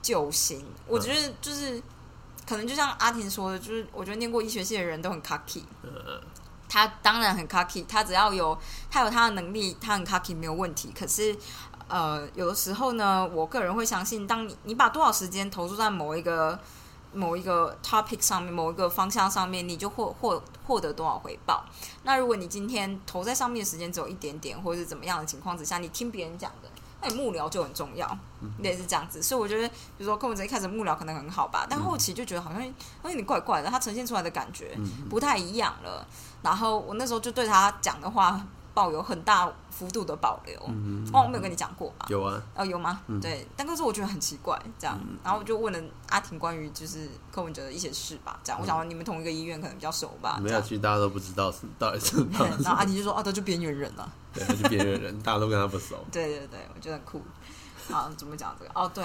[0.00, 0.64] 救星。
[0.86, 1.82] 我觉得就是
[2.48, 5.64] 可能就像阿婷说的，就是我觉得念过医学系的人都很 cocky。
[6.68, 8.56] 他当然很 cocky，他只要有
[8.90, 10.92] 他有他的能力，他很 cocky 没有问题。
[10.96, 11.36] 可是，
[11.88, 16.58] 呃，有的时候呢，我个人会相信，当你你把多少时间投注在某一个
[17.12, 21.64] 某一个 topic 上面，某一个方向上面，你就获获获得多少回报。
[22.02, 26.67] 那如果你今天投在上面的时间只有一点点，或者是怎么样的情况之下，你听别人讲的。
[27.00, 28.18] 那你幕僚就很重要，
[28.62, 32.62] 也是这样子，所以我觉得，比如说柯文哲一开始幕僚可能很好吧，但后期就觉得好像
[33.04, 34.76] 有点怪怪的，他呈现出来的感觉
[35.08, 36.06] 不太一样了。
[36.42, 38.40] 然后我那时候就对他讲的话。
[38.78, 40.56] 抱有很大幅度的保留，
[41.12, 42.06] 哦，我没有跟你讲过吧？
[42.08, 43.00] 有啊，哦，有吗？
[43.20, 50.38] 对，但可是我觉得很奇怪，这样，然后我就问了阿婷关于就是柯文哲的一些事吧，这样，我想你们同一个医院可能比较熟吧？
[50.40, 52.24] 没有，其实大家都不知道是到底是。
[52.30, 55.96] 然后阿婷就说：“哦，他就边缘人了。”对，他就边缘人，大家都跟他不熟。
[56.12, 57.20] 对对对，我觉得很酷。
[57.90, 58.70] 好，怎么讲这个？
[58.80, 59.02] 哦，对。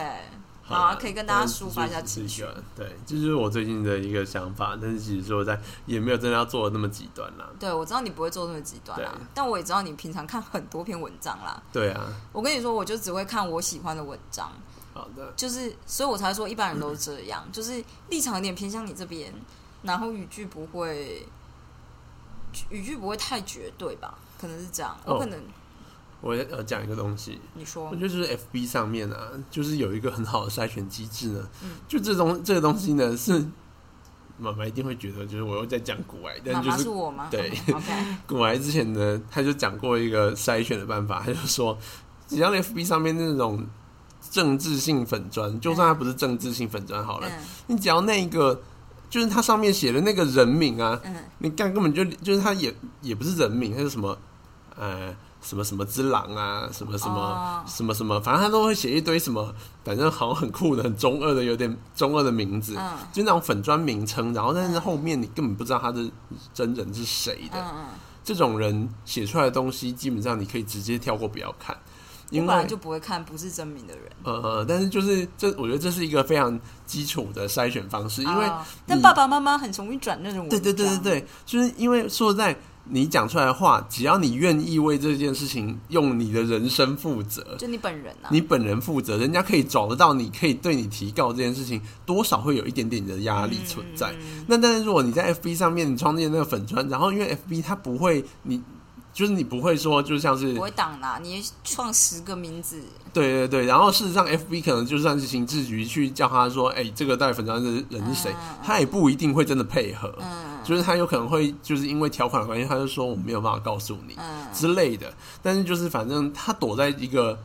[0.66, 2.46] 好啊，可以跟大家抒发一下情绪。
[2.74, 7.50] 对，这就是我最近的一个想法，但是其实说在也没有真的要做的那么极端啦。
[7.60, 11.62] 对，我知道你不会做那么极端啦，但我也知道你平常看很多篇文章啦。
[11.74, 14.50] 对啊，我跟你说，我就只会看我喜欢的文章。
[14.94, 19.34] 好的，就是，所以我才说一般人都是这样，就是立场有点偏向你这边，
[19.82, 21.28] 然后语句不会，
[22.70, 24.18] 语句不会太绝对吧？
[24.40, 25.38] 可能是这样，我可能。
[26.24, 31.50] 我要讲一个东西，你说，我觉得就是 F B 上面啊，就是有一个很好的筛选机制呢。
[31.62, 33.46] 嗯，就这东这个东西呢，是
[34.38, 37.28] 妈妈一定会觉得，就是我又在讲古癌，但就是我吗？
[37.30, 37.52] 对，
[38.26, 41.78] 古癌之前呢，他就讲过一个筛选的办法，他就说，
[42.26, 43.68] 只要 F B 上面那种
[44.32, 47.30] 政治性粉砖，就算它不是政治性粉砖好了，
[47.68, 48.62] 你只要那个，
[49.10, 54.18] 就是它上面写的那个人名啊，嗯，你干根本就就是他也也不是人名，他是什么，
[54.78, 55.14] 呃。
[55.44, 59.54] 什么什么之狼啊，什么什么什么什么，反正他都会写一堆什么，
[59.84, 62.74] 反正好像很酷的、很中二的、有点中二的名字，
[63.12, 64.34] 就那种粉砖名称。
[64.34, 66.10] 然后但是后面你根本不知道他的
[66.54, 67.64] 真人是谁的。
[68.24, 71.78] 这种人写出来的东西，基本上你可以直接跳过，不要看。
[72.30, 74.06] 因为就不会看不是真名的人。
[74.24, 78.24] 呃，但是就是这，我觉得这是一个非常基础的筛选方式。
[78.24, 78.50] 因为
[78.88, 80.48] 但爸爸妈妈很容易转那种。
[80.48, 82.58] 对对对对对，就是因为说实在。
[82.86, 94.14] 你讲出来的话，只要你愿意为这件事情用你的人生负责，就你本人啊，你本人负责，人家可以找得到，你可以对你提告这件事情，多少会有一点点的压力存在。
[94.48, 98.62] 那但是如果你在 FB 上面你创建那个粉砖，然后因为 FB 它不会你。
[99.14, 102.82] 就是你不会说，就像是不会挡啦，你创十个名字。
[103.14, 110.12] 对对对，然后事实上，FB 可能就算是刑事局去叫他说，哎，这个带粉砖的人是谁，他也不一定会真的配合。
[110.20, 114.18] 嗯，就是他有可能会就是因为条款的关系，他就说我没有办法告诉你
[114.52, 115.14] 之类的。
[115.42, 117.38] 但是就是反正他躲在一个。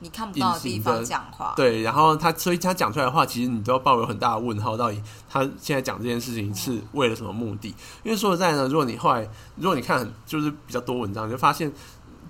[0.00, 7.74] 你看不到的地方讲话，对，然后他，所以他讲出来的话，其实你都要抱有很大的问号，到底他现在讲这件事情是为了什么目的？
[8.02, 11.72] 因为说实在呢，如果你后来，如果你看就是比较多文章，你就发现。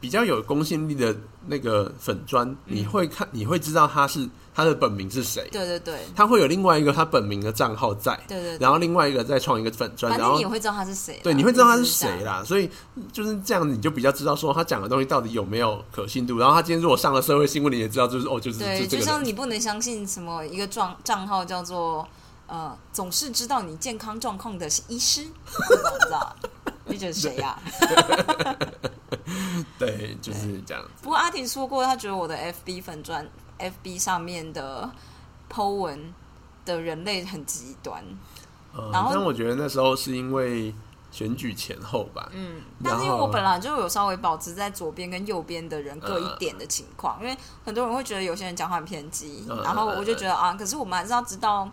[0.01, 1.15] 比较有公信力的
[1.47, 5.49] 那个粉砖，你会看，你会知道他是他的本名是谁。
[5.51, 8.19] 对对对，他会有另外一个他本名的账号在。
[8.29, 11.19] 对对，然后另外一个再创一个粉砖，然后你也会知道他是谁。
[11.23, 12.43] 对，你会知道他是谁啦。
[12.45, 12.69] 所以
[13.13, 16.39] 就是这样，你就比较知道说他讲的东西到底有没有可信度。
[16.39, 22.07] 然后他今天如果上了社会新闻，你也知道就是哦，就是对，就像你不能相信什么一个账账号叫做
[22.47, 26.37] 呃，总是知道你健康状况的医师，不知道。
[26.89, 27.57] 你觉得谁呀？
[29.79, 30.83] 对，就是这样。
[31.03, 33.27] 不过阿婷说过，她觉得我的 FB 粉砖
[33.59, 34.91] FB 上面的
[35.53, 36.13] Po 文
[36.65, 38.03] 的人类很极端。
[38.93, 40.75] 然后，但我觉得那时候是因为
[41.11, 42.29] 选举前后吧。
[42.33, 51.69] 嗯，但是因为我本来就有稍微保持在左边跟右边的人各一点的情况，因为很多人会觉得有些人讲话很偏激，然后我就觉得啊，可是我们还是要知道。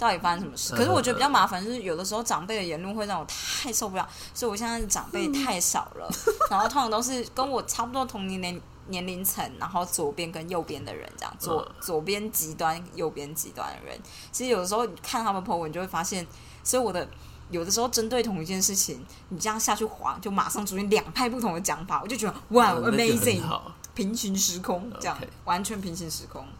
[0.00, 0.74] 到底发生什么事？
[0.74, 6.10] 可是我觉得比较麻烦，就是有的时候长辈的言论会让我太受不了，所以我现在长辈太少了，
[6.50, 13.98] 然后通常都是跟我差不多同年龄年龄层，然后左边跟右边的人这样，左左边极端，右边极端的人。
[14.32, 16.26] 其实有的时候你看他们 po 文，就会发现，
[16.64, 17.06] 所以我的
[17.50, 23.42] 有的时候针对同一件事情，你这样下去滑，就马上出现两派不同的讲法，我就觉得哇，amazing，
[23.94, 26.42] 平行时空这样，完全平行时空，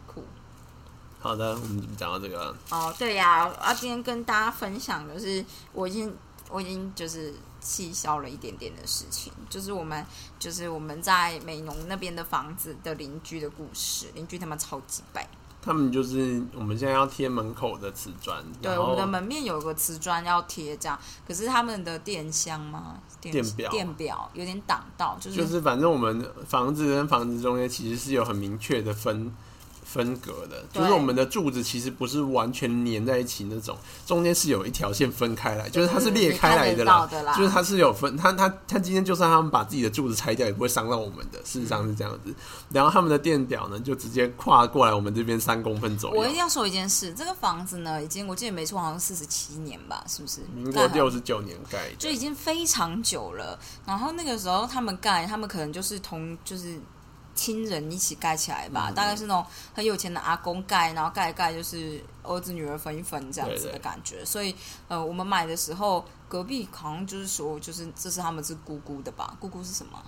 [1.21, 2.53] 好的，我们讲到这个。
[2.71, 6.13] 哦，对呀，啊，今天跟大家分享的是，我已经
[6.49, 7.33] 我已经就是。
[7.63, 10.03] 气消了一点点的事情，就是我们
[10.39, 14.07] 就是我们在美浓那边的房子的邻居的故事。
[14.15, 15.29] 邻居他们超级白，
[15.61, 20.99] 他们就是我们现在要贴门口的瓷砖，对，我们的门面有个瓷砖要贴，这样。
[21.27, 22.97] 可是他们的电箱吗？
[23.21, 29.31] 电表电表有点挡到，就是就是反正我们房子跟房子中间其实是有很明确的分。
[29.91, 42.33] 分隔的，就是我们的柱子其实不是完全粘在一起那种，中间是有一条线分开来，就是它是裂开来的啦，就是它是有分，它它它今天就算他们把自己的柱子拆掉，也不会伤到我们的，事实上是这样子。
[42.69, 46.21] 然后他们的电表呢，就直接跨过来我们这边三公分左右。
[46.21, 50.39] 我一定要说一件事，这个房子呢，已经我记得没错，好像四十七年吧，是不是？
[50.55, 53.59] 民国六十九年盖，就已经非常久了。
[53.85, 56.79] 然后那个时候他们盖，他们可能就是同就是。
[57.41, 64.23] 亲人一起盖起来吧，大概是那种很有钱的阿公盖，然后盖一盖就是儿子女儿分一分这样子的感觉。
[64.23, 64.55] 所以，
[64.87, 69.35] 呃，我们买的时候，隔壁好像就是说，就是这是他们是姑姑的吧？
[69.39, 69.99] 姑姑是什么？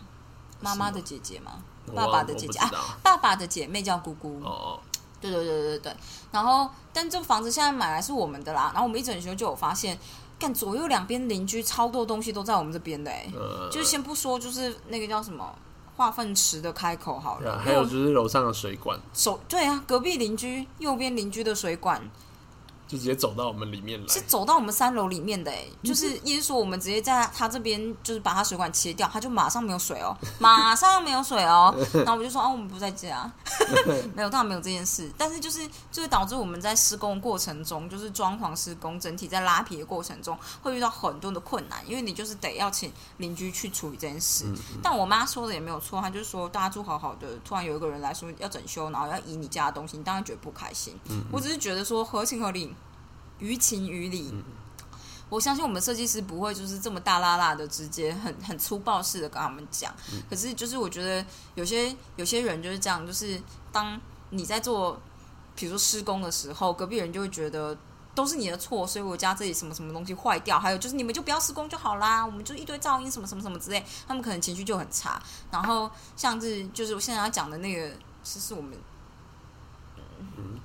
[0.59, 1.63] 妈妈的姐姐吗？
[1.95, 2.71] 爸爸的姐姐啊？
[3.01, 4.39] 爸爸的姐妹叫姑姑。
[4.43, 4.79] 哦，
[5.19, 5.95] 对对对对对。
[6.31, 8.69] 然后，但这房子现在买来是我们的啦。
[8.75, 9.97] 然后我们一整修就有发现，
[10.37, 13.27] 干左右两边邻居超多东西都在我们这边的哎。
[13.71, 15.51] 就是先不说，就是那个叫什么？
[15.95, 18.99] 化粪池的开口好了，还有就是楼上的水管。
[19.13, 22.01] 手对啊，隔壁邻居右边邻居的水管。
[22.87, 31.73] 就直接走到我们里面来，是走到我们三楼里面的哎，就是意思说我们直接在他这边，就是把他水管切掉，他就马上没有水哦， 马上没有水哦。
[31.93, 33.31] 然后我就说啊，我们不在家，
[34.13, 35.11] 没有，当然没有这件事。
[35.17, 44.45] 但是就是就是导致我们在施工过程中，就是装潢施工整体在拉皮的过程中，会遇到很多的困难，因为你就是得要请邻居去处理这件事。
[44.81, 50.95] 但我妈说的也没有错，她就是说大家住好好的，突然有一个人来说要整修，然后要移你家的东西，你当然觉得不开心。
[51.31, 52.73] 我只是觉得说合情合理。
[53.39, 54.33] 于情于理，
[55.29, 59.93] 我相信我们设计师不会就是这么大拉拉的直接很很粗暴式的跟他们讲。
[60.29, 63.41] 可是就是我觉得有些有些人就是这样，就是
[63.71, 65.01] 当你在做，
[65.55, 67.75] 比如说施工的时候，隔壁人就会觉得
[68.13, 75.19] 都是你的错，所以我家这里什么什么东西坏掉，还有就是你们就不要施工就好啦，我们就一堆噪音什么什么什么之类，他们可能情绪就很差。
[75.49, 77.91] 然后像是就是我现在要讲的那个，
[78.23, 78.77] 是是我们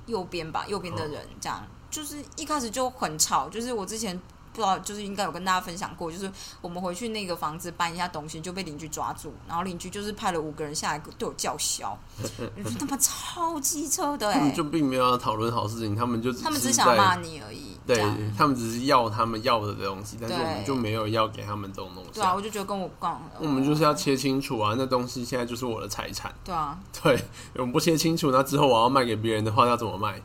[0.05, 1.67] 右边吧，右边的人这样。
[1.91, 4.19] 就是一开始就很吵，就是我之前
[4.53, 11.97] 不知道，就是应该有跟大家分享过，就是我们回去那个房子搬一下东西，就被邻居抓住，然后邻居就是派了五个人下来对我叫嚣，
[12.79, 18.03] 他们超机车的，他们就并没有要讨论好事情，他们就他们只想骂你而已，对
[18.37, 27.23] 他们只是要他们要的东西，但是我们就没有要给他们这种东西，对啊，我就觉得跟我讲，我们就是要切清楚啊，那东西现在就是我的财产，对啊，对，
[27.55, 30.21] 我们不切清楚，那之后我要卖给别人的话要怎么卖？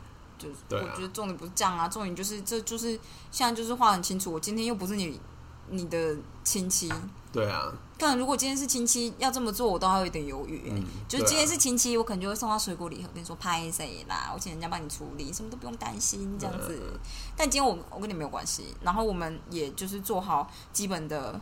[0.70, 2.98] 我觉得重点不是这样啊，重点就是这就是
[3.30, 5.20] 现在就是话很清楚，我今天又不是你
[5.68, 6.92] 你的亲戚，
[7.32, 7.72] 对啊。
[7.96, 10.64] 但如果今天是亲戚要这么做，我都还有一点犹豫。
[10.66, 16.98] 嗯，就是今天是亲戚，我可能就会送他水果礼盒，跟你说拍谁啦，我请人家帮你处理，什么都不用担心这样子。
[17.36, 21.40] 但今天我我跟你没有关系，然后我们也就是做好基本的。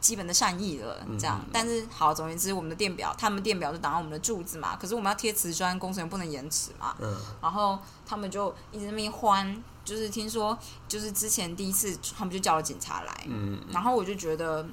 [0.00, 4.76] 基本的善意了，这样，但是好，总而言之，我们的电表，他们电表就挡到我们的柱子嘛。
[4.76, 6.94] 可是我们要贴瓷砖，工程不能延迟嘛。
[6.98, 7.16] 嗯。
[7.42, 10.56] 然后他们就一直那边欢，就是听说，
[10.86, 13.24] 就是之前第一次，他们就叫了警察来。
[13.26, 13.58] 嗯。
[13.70, 14.66] 然后我就觉得，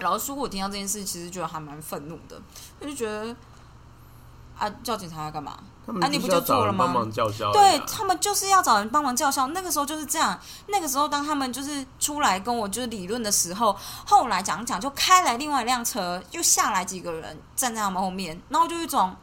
[0.00, 2.40] 老实说，我听到这件事，其实觉得还蛮愤怒的，
[2.80, 3.34] 我就觉得。
[4.58, 4.68] 啊！
[4.82, 5.56] 叫警察来干嘛？
[6.00, 6.06] 啊！
[6.08, 6.92] 你不就做了吗？
[7.52, 9.46] 对他们就是要找人帮忙叫嚣。
[9.48, 10.38] 那个时候就是这样。
[10.66, 13.74] 那个时候，当他们就是出来跟我就是理论的时候，
[14.04, 19.14] 后来讲讲就开来另外一辆车，又下来几个人站在他们后面，然后就一种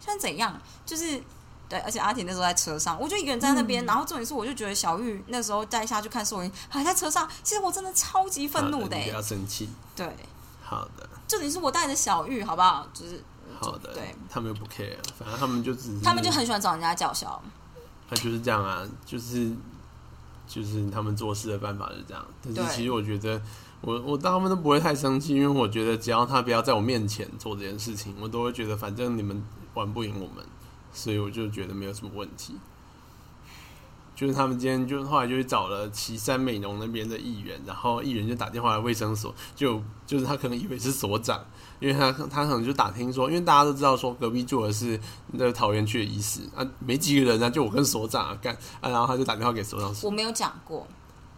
[0.00, 0.58] 现在怎样？
[0.86, 1.22] 就是
[1.68, 3.84] 对，而且阿婷那时候在车上，我就一个人在那边。
[3.84, 7.28] 然后重点是，我就觉得小玉那时候带下去看收音，还在车上。
[7.42, 9.68] 其实我真的超级愤怒的，不要生气。
[9.94, 10.06] 对，
[10.62, 11.08] 好的。
[11.28, 12.86] 重点是我带着小玉，好不好？
[12.94, 13.22] 就是。
[13.60, 17.40] 好的，对，他们又不 care，反正他们就只是，他们就很喜欢找人家叫嚣。
[18.08, 19.50] 他就是这样啊，就是
[20.46, 22.24] 就是他们做事的办法是这样。
[22.54, 23.40] 但是其实我觉得，
[23.80, 30.44] 我我当他们都不会太生气，因为我觉得只要他不要在我面前做这件事情，我都会觉得反正你们玩不赢我们，
[30.92, 32.58] 所以我就觉得没有什么问题。
[34.14, 41.44] 就是他们今天就后来就去找了岐山美浓那边的议员，然后议员就打电话来卫生所，就就是他可能以为是所长，
[41.80, 44.98] 因为他他可能就打听说，因为大家都知道说隔壁住的是
[45.32, 50.86] 那个桃园区的医师啊，没几个人啊，就我跟所长啊干啊，然后他就打电话给所长说，我没有讲过，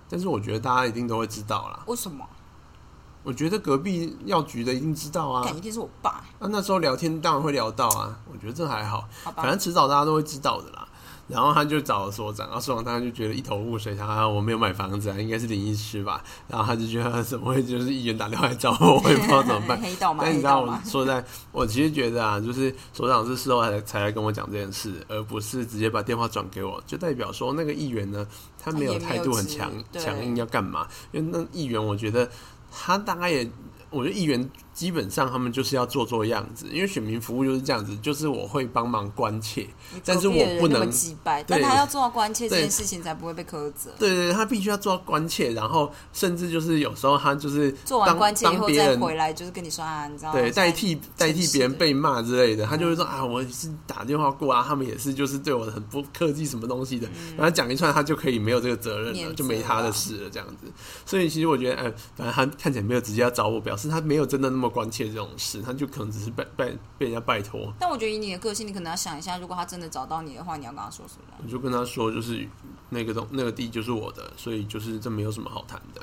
[0.09, 1.83] 但是我觉得大家一定都会知道啦。
[1.87, 2.25] 为什么？
[3.23, 9.51] 我觉得隔壁药局的一定知道啊，感一定是我爸，那那时候聊天当然会聊到啊，我觉得这还好，好反？
[9.51, 10.86] 正迟早大家都会知道的啦。
[11.29, 16.23] 然后他就找了所长，然后所长当然就觉得一头雾水，他我没有买房子啊，应该是灵异师吧。
[16.49, 19.79] 然后他就觉得他怎么会就是议员打电话来找我，我也不知道怎么办。
[20.21, 20.81] 但你知道，我？
[20.85, 28.27] 说在，我其实觉得啊，就是所长是事后才才来跟我讲这件事，而不是直接把电话转给我，就代表说那个议员呢，
[28.59, 30.87] 他没有态度很强强硬要干嘛？
[31.13, 32.29] 因为那议员，我觉得
[32.71, 33.51] 他大概也，
[33.91, 39.67] 我觉得议员基本上他们就是要做做样子，因为选民服务就是这样子，就是我会帮忙关切，
[40.05, 43.91] 但是我不能击败，对但他要做到关切这件事情，才不会被苛责。
[43.99, 57.37] 对对对，他必须要做到关切，然后甚至就是有时候他就是做完关切以后再回来，就是跟你说啊，你知道对，代替代替别人被骂之类的，他就会说嗯啊，我是打电话过啊，他们也是就是对我很不客气什么东西的，嗯。
[57.39, 60.71] 然后讲一串，他就可以没有这个责任了，就没他的事了这样子。
[61.07, 67.73] 所以其实我觉得，哎，反正他看起来没有直接要找我，表示他没有真的那么关切这种事，他就可能只是拜拜被人家拜托。
[67.79, 71.35] 但我觉得以你的个性，你可能要想一下，如果他真的找到你的话，你要跟他说什么？
[71.43, 72.49] 我就跟他说，就是
[72.91, 76.01] 那个东那个地就是我的，所以就是这没有什么好谈的。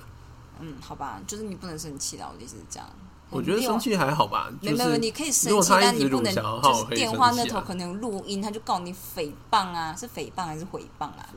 [0.59, 2.87] 嗯，好吧，就是你不能生气啦，我的意思是这样。
[3.29, 11.27] 我觉得生气还好吧，就没有没有，你可以生气，但你不能就是电话那头可能有录音，他就告你诽谤啊，是诽谤还是诽谤啊？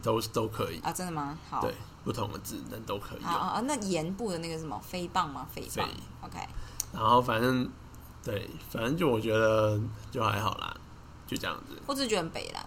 [0.00, 1.36] 都都可以，啊，真的吗？
[1.50, 5.44] 好，对，不同的字但都可以啊啊，那言部的那个什么诽谤吗？
[5.52, 5.84] 诽谤
[6.20, 6.38] ，OK，
[6.92, 7.68] 然后反正
[8.22, 10.74] 对，反正就我觉得就还好啦，
[11.26, 11.80] 就这样子。
[11.86, 12.62] 我只是觉得很北蓝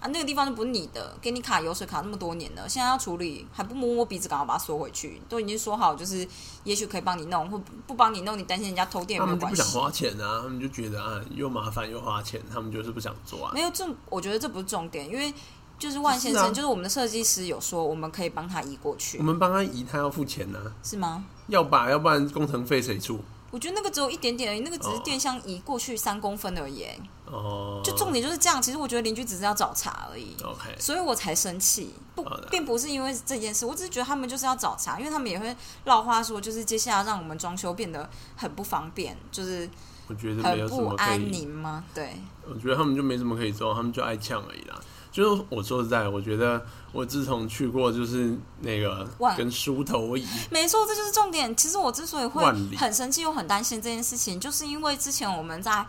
[0.00, 6.26] 啊，那个地方就不是你的，给你卡油水卡那么多年了，现在要处理还不摸摸鼻子，赶快把它缩回去，都已经说好，就是
[6.62, 9.82] 也许可以帮你弄，或不不帮你弄，你担心人家偷电他也没有关系们就不想。
[9.82, 13.50] 花钱啊，他们就觉得啊又麻烦又花钱，他们就是不想做啊。
[13.52, 15.34] 没有这，我觉得这不是重点，因为
[15.78, 21.24] 就是万先生，是啊就是我们的设计师有说，我们可以帮他移过去我，们帮他移，他要付钱呢、是吗？
[21.48, 23.20] 要把，要不然工程费谁出？
[23.50, 26.86] 我觉得那个只有一点点而已，那个只是哦电箱移过去三公分而已。
[27.24, 28.60] 哦，就重点就是这样。
[28.60, 39.68] 其实我觉得邻居只是要找茬而已，OK，所以我才生气，不并不是因为这件事，我只是觉得他们就是要找茬，因为他们也会绕话说，就是接下来让我们装修变得很不方便，就是
[40.08, 41.84] 我觉得很不安宁吗？
[41.94, 44.80] 对，我觉得他们就没什么可以做，他们就爱呛而已啦。
[45.18, 49.04] 就是我说实在，我觉得我自从去过就是那个
[49.36, 51.56] 跟梳头椅，没错，这就是重点。
[51.56, 52.44] 其实我之所以会
[52.76, 55.84] 很生气又很担心这件事情，就是因为之前我们在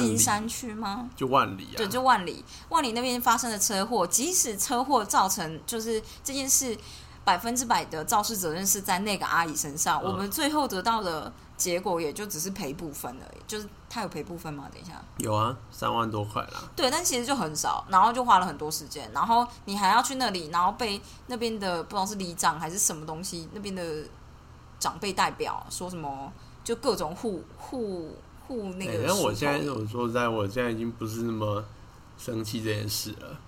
[0.00, 1.08] 金山区吗？
[1.14, 6.76] 就万里啊，对，就万里，万里那边发生的车祸，即使车祸造成就是这件事
[7.22, 13.40] 百分之百的肇事责任是在那个阿姨身上，嗯我们最后得到的结果也就只是赔部分而已。
[13.46, 14.68] 就是他有赔部分吗？
[14.72, 16.68] 等一下，有啊，三万多块啦。
[16.74, 24.02] 对，但其实就很少，然后就花了很多时间，然后你还要去那里，然后被那边的不知道是里长还是什么东西，那边的
[24.80, 26.32] 长辈代表说什么，
[26.64, 28.16] 就各种护护
[28.48, 31.64] 护那欸个、但我现在我说实在，我现在已经不是那么
[32.18, 33.38] 生气这件事了。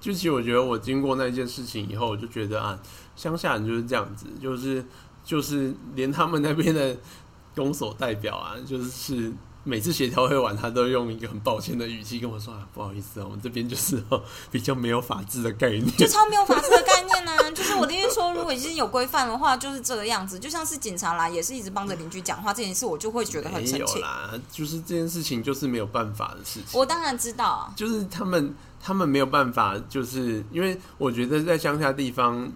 [0.00, 2.80] 就其实我觉得我经过那件事情以后，我就觉得啊，
[3.14, 4.82] 乡下人就是这样子，就是
[5.22, 6.96] 就是连他们那边的
[7.54, 9.30] 公所代表啊，就是
[9.62, 15.86] 每次协调会完，他都用一个很抱歉的语气跟我说啊，不好意思啊，我们这边就是、哦、 比较没有法治的概念。
[15.98, 20.38] 就超没有法治的概念呢、 就是我的意思说，如果已经有规范的话，就是这个样子。
[20.38, 23.98] 就像是警察来，也是一直帮着邻居讲话这件事，我就会觉得很没生气。
[23.98, 26.78] 有啦，就是这件事情就是没有办法的事情。
[26.78, 32.50] 我当然知道啊，就是他们他们没有办法，就是因为我觉得在乡下地方，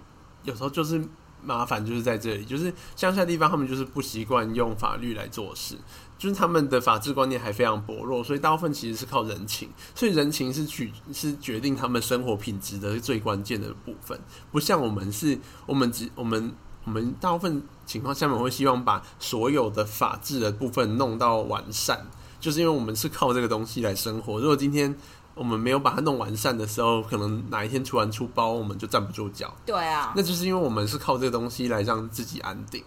[0.44, 1.04] 有时候就是
[1.42, 5.76] 麻烦就是在这里，就是乡下地方他们就是不习惯用法律来做事，
[6.24, 14.18] 就是他们的法治观念还非常薄弱，所以大部分其实是靠人情，所以人情是取是决定他们生活品质的最关键的部分，
[14.50, 16.54] 不像我们是，我们只我们。
[16.86, 22.06] 我们大部分情况下面会希望把所有的法治的部分弄到完善，
[22.38, 24.38] 就是因为我们是靠这个东西来生活。
[24.38, 24.94] 如果今天
[25.34, 29.56] 我们没有把它弄完善的时候，可能哪一天突然出包，我们就站不住脚。
[29.64, 32.84] 对啊，那就是因为我们是靠这个东西来让自己安定。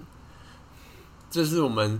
[1.31, 1.99] 这是我们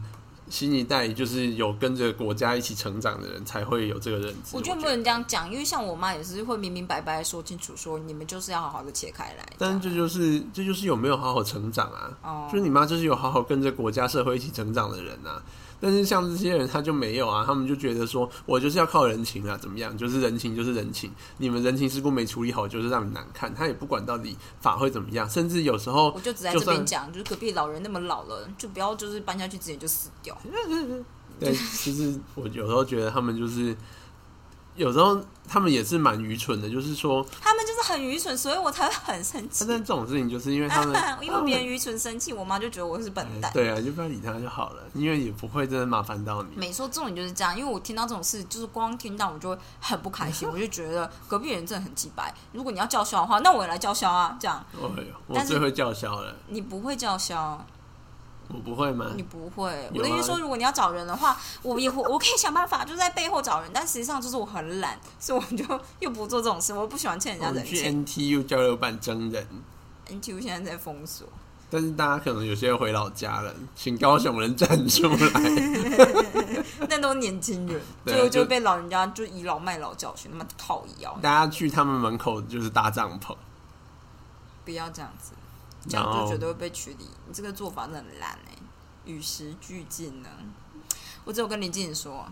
[0.50, 4.56] 新一代，就是有跟着国家一起成长的人才会有这个认知。
[4.56, 9.46] 我觉得不能这样讲，因为像我妈也是会明明白白说清楚，说你们就是要好好的切开来。
[9.58, 12.18] 但是这就是这就是有没有好好成长啊？
[12.24, 15.42] 哦就是你妈就是有好好跟着国家社会一起成长的人啊。
[15.80, 19.98] 但是像这些人他就没有啊，他们就觉得说我就是要靠人情啊，怎么样？
[19.98, 23.54] 就是人情就是人情，你们人情世故没处理好，就是让你难看。
[23.54, 30.38] 他也不管到底法会怎么样，甚至有时候我就只在这边讲，就是隔壁老人那么老了，就不要就是搬下去之前就死掉。
[31.40, 33.76] 对，其实我有时候觉得他们就是。
[34.78, 39.66] 有时候他们也是蛮愚蠢的，就是说他们就是很愚蠢，所以我才会很生气。
[39.68, 43.52] 但这种事情就是因为他们 因为别人愚蠢生气，我妈就觉得我是笨蛋。
[43.54, 46.50] 对啊，就不要理他就好了，因为也不会真的麻烦到你。
[46.56, 47.58] 没错，重点就是这样。
[47.58, 52.34] 因为我听到这种事，就是光听到我就会很不开心， 我就觉得隔壁人真的很鸡白。
[52.54, 54.64] 如果你要叫嚣的话，那我也来叫嚣啊，这样。
[54.74, 56.36] 哎呦，我最会叫嚣了。
[56.48, 57.66] 你不会叫嚣。
[58.50, 59.12] 我不会吗？
[59.16, 59.90] 你不会。
[59.94, 63.70] 我的意思说，如果你要找人的话，我也我可以想办法，就在背后找人。
[63.74, 66.74] 但实际上就是我很懒，所以我就又不做这种事。
[66.74, 68.06] 我不喜欢欠人家人情。
[68.06, 69.46] 去 NTU 交流办真人
[70.08, 71.28] ，NTU 现在在封锁。
[71.70, 75.32] 但是大家可能有些人回老家了，请高雄人站出来。
[76.88, 81.12] 那都年轻人， 最后就被老人家就倚老卖老教训，那么讨厌。
[81.22, 83.36] 大家去他们门口就是搭帐篷，
[84.64, 85.34] 不要这样子。
[85.88, 87.00] 这样就绝对会被取缔。
[87.28, 88.54] 你这个做法真的很烂哎，
[89.06, 90.30] 与时俱进呢。
[91.24, 92.26] 我只有跟林静说，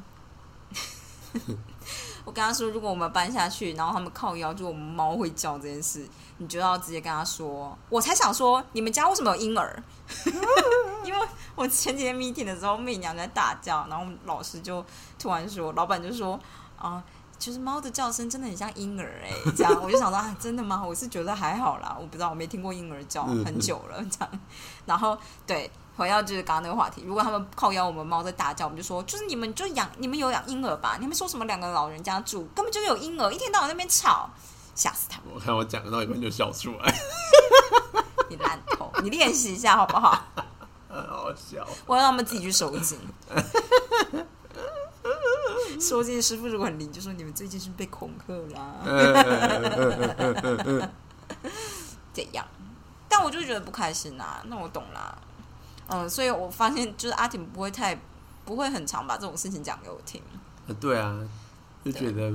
[2.26, 7.78] 我跟他说，如果我们搬下去，然后他们靠腰，就我们猫会叫这件事，你就要直接跟他说。
[7.90, 9.84] 我才想说，你们家为什么有婴儿？
[11.04, 14.86] 因为我前几天 meeting 的时候，媚娘在大叫，然后老师就
[15.20, 16.40] 突然说，老板就说
[16.78, 17.04] 啊。
[17.46, 20.84] 其实猫的叫声真的很像婴儿哎，这样我就想到啊，真的吗？
[20.84, 24.40] 我是觉得还好啦，我不知道，我没听过婴儿叫很久了这样。
[24.88, 25.16] 然后
[25.46, 30.98] 对，回到就是刚刚那个话题，如果他们靠邀我们猫在大叫，我们就说，就是你们就养，你们有养婴儿吧？
[31.00, 34.28] 你们说什么两个老人家住，根本就是有婴儿，一天到晚那边吵，
[34.74, 35.32] 吓死他们！
[35.36, 36.96] 我看我讲到一半就笑出来，
[38.28, 40.20] 你烂头，你练习一下好不好？
[40.90, 42.98] 好笑，我要让他们自己去收紧。
[45.80, 48.76] 说这些师傅如果很灵， 就说你们最近是被恐吓啦，
[52.14, 52.46] 这样。
[53.08, 55.18] 但我就觉得不开心啊，那我懂啦。
[55.88, 57.98] 嗯，所以我发现就是阿婷不会太
[58.44, 60.22] 不会很常把这种事情讲给我听。
[60.80, 61.20] 对啊，
[61.84, 62.34] 就觉得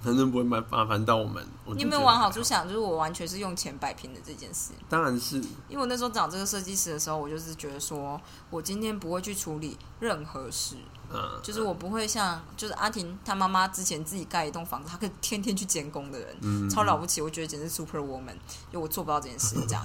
[0.00, 1.44] 反正不会麻麻烦到我们。
[1.74, 2.66] 你有没有往好处想？
[2.68, 4.72] 就是我完全是用钱摆平的这件事。
[4.88, 5.38] 当然是，
[5.68, 10.76] 因为我那时候找这个设计师的时候，我就是觉得说我今天不会去处理任何事。
[11.10, 17.22] 嗯，就是我不会像，就是阿婷她妈妈之前自己盖一栋房子，她可以天天去监工的人，超了不起。
[17.22, 18.34] 我觉得简直 super woman，
[18.72, 19.82] 就我做不到这件事，这样。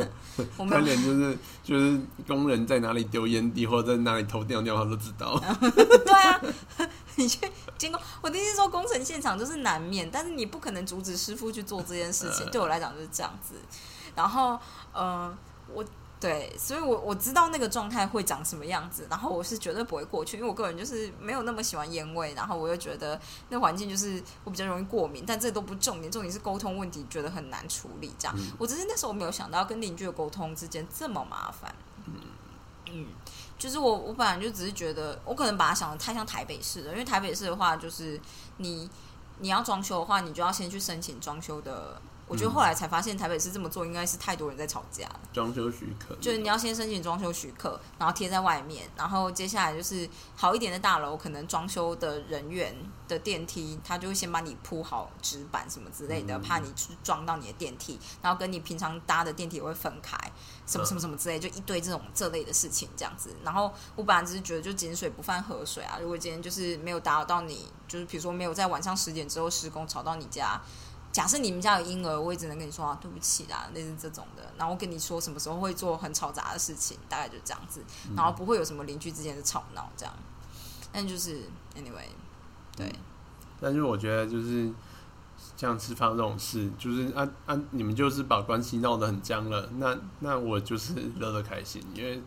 [0.56, 5.38] 我们连就是就是工人在哪里丢烟蒂或者在哪里偷尿尿，他都知道。
[5.70, 6.40] 对啊，
[7.16, 7.38] 你去
[7.78, 12.46] 监工，我的意思说工程现场就是难免，但是你不可能阻止师傅去做这件事情。
[12.50, 13.54] 对我来讲就是这样子。
[14.14, 14.58] 然后，
[14.92, 15.34] 呃，
[15.72, 15.84] 我。
[16.18, 28.10] 对，所以，我我知道那个状态会长什么样子，然后我是绝对不会过去，因为我个人就是没有那么喜欢烟味，然后我又觉得那环境就是我比较容易过敏，但这都不重点，重点是沟通问题，觉得很难处理。
[28.18, 31.74] 这样，我只是那时候没有想到跟邻居的沟通之间这么麻烦。
[32.86, 33.08] 嗯，
[33.58, 38.18] 就是我我本来就只是觉得，我可能把它想的太像台北市了，因为台北市的话，就是
[38.56, 38.88] 你
[39.38, 42.00] 你要装修的话，你就要先去申请装修的。
[42.28, 45.08] 我觉得后来才发现，台北市这么做应该是太多人在吵架。
[45.32, 52.74] 装修许可就是你要先申请装修许可，然后贴在外面，然后接下来就是好一点的大楼，可能装修的人员
[53.06, 60.18] 的电梯，他就会先帮你铺好纸板什么之类的，怕你去撞到你的电梯，然后跟你平常搭的电梯也会分开，
[60.66, 63.36] 什么什么什么之类，就一堆这种这类的事情这样子。
[63.44, 70.60] 然后我本来只是觉得，就井水不犯河水啊，如果今天就是没有打扰到你，就是比如说没有在晚上十点之后施工吵到你家。
[71.12, 74.42] 假设你们家有婴儿，我也只能跟你说啊，对不起啦，类似这种的。
[74.58, 77.82] 然后跟你说什么时候会做很嘈杂的事情，大概就这样子。
[78.14, 80.14] 然后不会有什么邻居之间的吵闹这样。
[80.92, 82.08] 但就是 anyway，
[82.76, 82.94] 对。
[83.58, 84.70] 但是我觉得就是
[85.56, 92.22] 像吃饭这种事，就是啊啊，你们就是把关系闹得很僵了，那那我就是乐得开心，因为。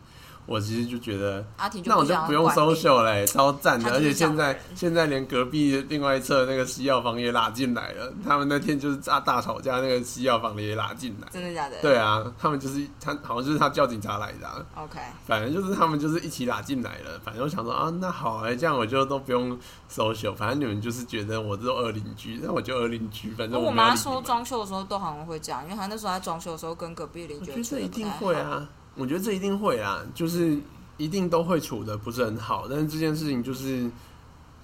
[0.46, 1.44] 我其实就觉得，
[1.84, 3.92] 那我就不用 social 嘞，超赞的。
[3.92, 8.12] 而且现在现在连隔壁另外一侧那个西药房也拉进来了。
[8.26, 11.28] 他们那天就是大大吵架，那个西药房的也拉进来。
[11.30, 11.80] 真的假的？
[11.80, 14.66] 对啊，他们就是他好像就是他叫警察来的。
[14.74, 17.20] OK，反正就是他们就是一起拉进来了。
[17.24, 19.56] 反正我想说啊，那好啊，这样我就都不用
[19.88, 20.34] social。
[20.34, 23.30] 反正你们就是觉得我是二邻居，那我就二邻居。
[23.32, 28.68] 反正我妈说装修的时候都好像会这样，因为她那时候在装修的时候跟隔壁邻居这一定会啊。
[28.96, 30.58] 我觉得这一定会啊，就是
[30.96, 33.90] 一定都会处的不是很好，但是这件事情就是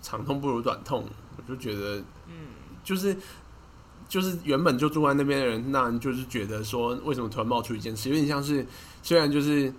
[0.03, 1.05] 长痛不如短痛，
[1.37, 2.35] 我就觉得，嗯，
[2.85, 3.16] 就是
[4.09, 8.66] 就是原本就住在那边的人，那就是觉得说，为什么突然冒出一件事，有点像是
[9.03, 9.72] 虽然就是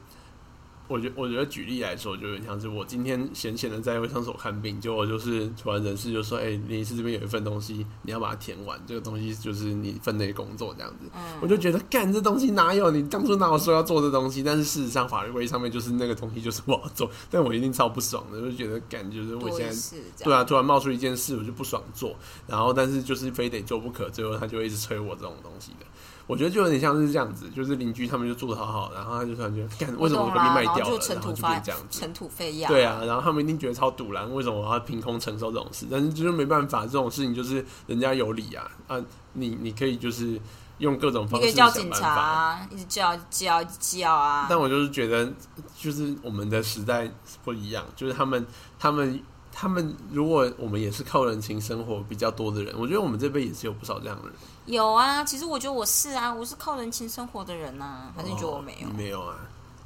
[0.87, 11.09] 我觉我觉得举例来说，就有点像是我今天闲闲的在卫生所看病，结果就是突然人事就说：“哎、林医师这边有一份东西，你要把它填完，这个东西就是你分内工作这样子。
[11.15, 12.89] 嗯我就觉得，干这东西哪有？
[12.89, 14.41] 你当初哪有说要做这东西？
[14.41, 19.97] 但是事实上，法律规定上面就是那个东西就是我要做，但我一定超不爽的，就觉得干就是我现在。
[20.23, 22.15] 对啊，突然冒出一件事，我就不爽做，
[22.47, 25.85] 然后但是就是非得做不可，最后他就会一直催我这种东西的。
[26.27, 31.99] 我觉得就有点像是这样子，就是邻居他们就住的好好，然后他就突然觉得，干为什么我隔壁卖掉了，就尘土然后就变发这样子。
[31.99, 32.69] 尘土飞扬。
[32.69, 35.87] 对啊，然后他们一定觉得超堵然，为什么我要凭空承受这种事？
[35.89, 39.01] 但是就是没办法，这种事情就是人家有理啊啊，
[39.33, 40.37] 你你可以就是
[40.79, 41.89] 用各种方式可以叫警。
[41.93, 44.47] 察啊，一直叫叫叫啊。
[44.49, 45.31] 但我就是觉得，
[45.79, 47.09] 就是我们的时代
[47.45, 48.45] 不一样，就是他们
[48.77, 54.33] 他们他们，如果我们也是靠人情生活比较多的人，我觉得我们这辈也是有不少这样的人。
[54.67, 58.87] 有啊，其实我觉得我是啊，我是靠人情生活的人呐、啊，还是你觉得我没有？
[58.87, 59.35] 哦没有啊？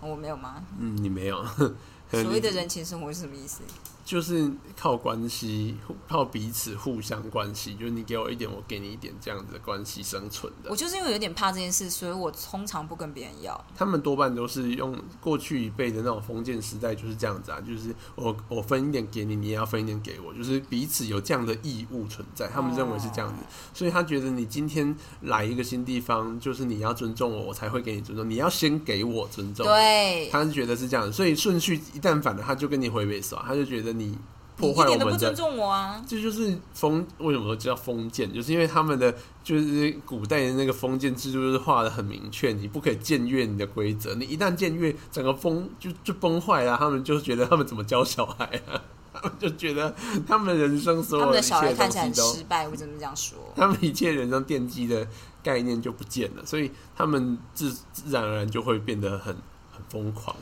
[0.01, 0.61] 我没有吗？
[0.79, 1.45] 嗯，你没有。
[2.11, 3.61] 所谓的人情生活是什么意思？
[4.03, 5.75] 就是靠关系，
[6.07, 10.75] 靠彼此互相关系，就是你给我一点，我给你一点，这样子的关系生存的我。
[10.75, 13.65] 就是因为有点怕这件事，所以我通常不跟别人要。
[13.75, 22.47] 他们多半都是用过去一辈的那种封建时代就是这样子啊，就是我我分一点给你，你也要分一点给我，就是彼此有这样的义务存在。
[22.47, 23.43] 他们认为是这样子，
[23.73, 29.65] 所以他觉得你今天来一个新地方，就是你要尊重我，我才会给你尊重，你要先给我尊重。
[29.65, 34.17] 对，他是觉得是这样的，所以顺序一旦反了，他就跟你回北耍，他就觉得你你
[34.57, 36.03] 破坏我们的尊重我啊！
[36.07, 39.13] 这就是封为什么说叫封建，就是因为他们的
[39.43, 46.77] 就是古代的那个封建制度就是画的很明确，你不可以僭越你的规则，你一旦僭越，整个封就就崩坏了。
[46.77, 48.79] 他们就觉得他们怎么教小孩啊？
[49.13, 49.93] 他们就觉得
[50.27, 53.37] 他们人生所他们的一切小孩看起来东西都，很失败，我只能这样说。
[53.55, 55.07] 他们一切人生奠基的
[55.43, 59.35] 概念就不见了，所以他们自自然而然就会变得很
[59.71, 60.35] 很疯狂。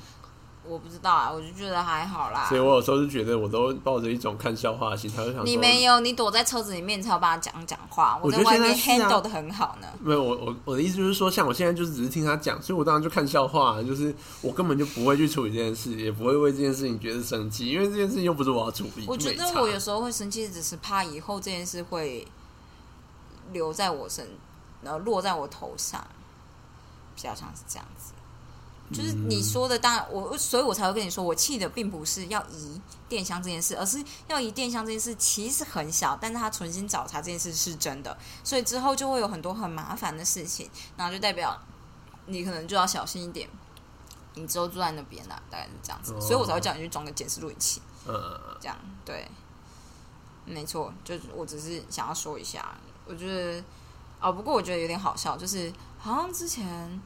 [0.70, 2.62] 我不知道啊，我就觉得还好啦所以。
[2.62, 8.20] 我有时候就觉得，我都抱着一种看笑话的心态，就想你没有，你躲在车子里面才有办法讲讲话。
[8.22, 9.88] 我在外面 handle 的很好呢。
[10.00, 19.06] 没有，我我我的意思就是说，像我现在就是只是听他讲，所以我当然就看笑话，就是我根本就不会去处理这件事，也不会为这件事情觉得生气，因为这件事情又不是我要处理。
[19.08, 22.28] 我觉得我有时候会生气，只是怕以后这件事会
[23.52, 24.28] 留在我身，
[24.84, 26.06] 然后落在我头上，
[27.16, 28.14] 比较像是这样子。
[28.92, 41.60] 就是你说的，当然我，所以我才会跟你说，我气的并不是要移电箱这件事，而是要移电箱这件事其实很小，但是他存心找茬这件事是真的，所以之后就会有很多很麻烦的事情，然后就代表
[42.26, 43.48] 你可能就要小心一点，
[44.34, 47.82] 你之后住在那边啦，大概是这样子，哦所以我才会叫你去装个监视录影器。
[48.06, 48.76] 呃，这样
[49.06, 49.30] 对，
[50.46, 52.76] 没错，就是我只是想要说一下，
[53.06, 53.64] 我觉得
[54.20, 57.00] 哦，不过我觉得有点好笑，就是好像之前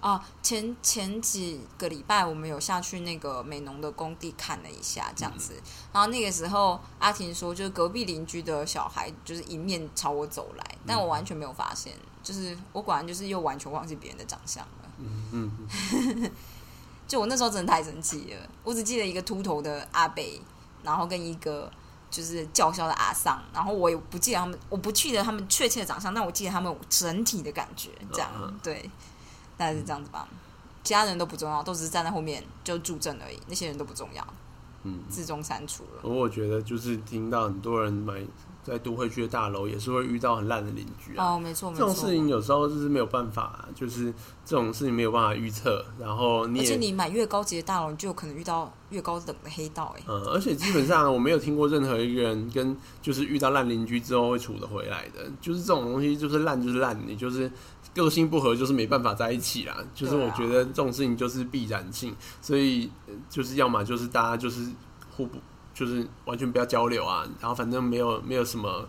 [0.00, 5.54] 啊前前几个礼拜我们有下去那个美农的工地看了一下，这样子，
[5.92, 11.92] 然后那个时候阿婷说，就是隔壁邻居的小孩就是迎面朝我走来，但我完全没有发现，
[12.22, 14.88] 就是我果然就是又完全忘记别人的长相了。
[14.98, 16.30] 嗯嗯，
[17.06, 20.40] 就我那时候真的太生气了，我只记得一个秃头的阿北，
[20.82, 21.70] 然后跟一个
[22.10, 28.58] 就是叫嚣的阿桑，然后我也不记得他们，我不记得他们确切的长相，但我记得他们整体的感觉，这样、嗯。
[28.62, 28.90] 对，
[29.58, 30.26] 大概是这样子吧。
[30.82, 34.26] 其他人都不重要，都只是站在后面就助阵而已，那些人都不重要，
[34.84, 36.00] 嗯，自中删除了。
[36.00, 38.24] 不过我觉得就是听到很多人买
[38.68, 41.34] 在都会区的大楼，也是会遇到很烂的邻居啊。
[41.34, 41.94] 哦，没错，没错这种。
[41.94, 44.12] 事情有时候就是没有办法、啊，就是
[44.44, 57.50] 这种事情没有办法预测，然后你也而且你买越高级的大楼，你就有可能遇到越高等的黑道、哎，嗯，而且基本上我没有听过任何一个人跟就是遇到烂邻居之后会处得回来的，就是这种东西就是烂就是烂，你就是
[57.94, 59.76] 个性不合就是没办法在一起啦。
[59.94, 64.70] 就是我觉得这种事情就是必然性，所以呃就是要么就是大家就是
[65.16, 65.38] 互不
[65.78, 68.88] 就是完全不要交流啊，然后反正没有没有什么。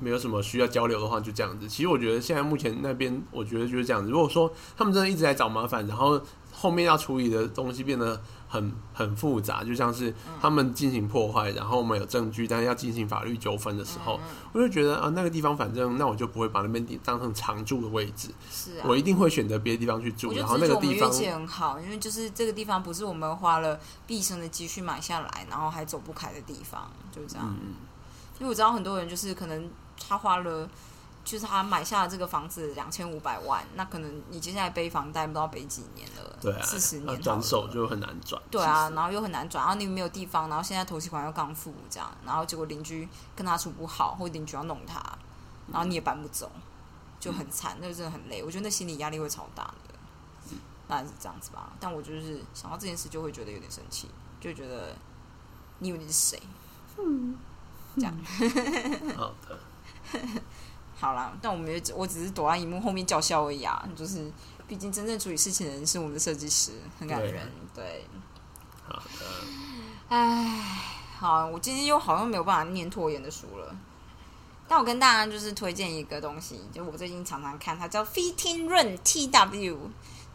[0.00, 1.68] 没有什么需要交流的话，就这样子。
[1.68, 4.10] 其实我觉得现在目前那边，我觉得就是这样子。
[4.10, 6.20] 如果说他们真的一直在找麻烦，然后
[6.52, 8.20] 后面要处理的东西变得
[8.54, 14.20] 很很复杂，就像是他们进行破坏，然后我们有证据，但是要进行法律纠纷的时候，
[14.52, 20.30] 我就觉得啊，那个地方反正那我就不会把那边当成常住的位置，是啊，我一定会选择别的地方去住。
[20.32, 27.52] 然后那个地方运气很好，因为就是这个地方不是我们花了毕生的积蓄买下来，然后还走不开的地方，就是这样。
[27.60, 27.74] 嗯
[28.40, 29.70] 因为我知道很多人就是可能
[30.08, 30.68] 他花了，
[31.24, 38.40] 就是他买下了这个房子两千五百万，那可能你接下来背房贷不知道背几年了，对啊，四十年转手就很难转。
[38.50, 45.00] 对啊，然后又很难转，然后你没有地方，然后现在头期款又刚付这样，然后结果邻居跟他处不好，或者邻居要弄他，
[45.72, 46.52] 然后你也搬不走，
[47.18, 48.42] 就很惨，那个真的很累。
[48.42, 49.94] 我觉得那心理压力会超大的。
[50.86, 51.72] 大概是这样子吧。
[51.80, 54.06] 但我就是想到这件事，就会觉得有点生气，
[54.38, 54.94] 就觉得
[55.78, 56.42] 你以为你是谁？
[56.98, 57.38] 嗯，
[57.96, 58.14] 这样。
[59.16, 59.58] 好的，
[60.96, 63.86] 好啦，但我们也我只是躲在荧幕后面叫嚣而已啊。
[63.94, 64.30] 就是，
[64.66, 67.50] 毕竟真正处理事情的人是我们的设计师，很感人。
[67.74, 68.04] 对，
[68.86, 69.26] 好的，
[70.08, 70.80] 唉，
[71.18, 73.74] 好，我今天又好像没有办法念拖延的书了。
[74.66, 79.76] 但我跟大家就是推荐一个东西，就我最近常常看，它叫 Fitting Run TW，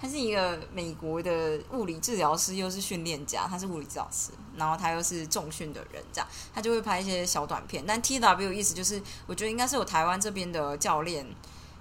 [0.02, 7.84] 他是一个美国的物理治疗师，又是训练家，他是物理治疗师，然后他又是重训的人，这样他就会拍一些小短片。
[7.86, 11.28] 但 TW 意思就是，我觉得应该是有台湾这边的教练，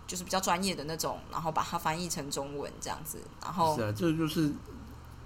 [0.06, 4.52] 就是比较专业的那种，然后把它翻译成中文这样子，然后是啊，这就是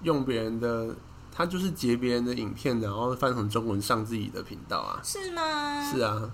[0.03, 0.95] 用别人的，
[1.34, 5.01] 他就是截别人的影片，然后翻成中文上自己的频道啊。
[5.03, 5.90] 是吗？
[5.90, 6.30] 是啊，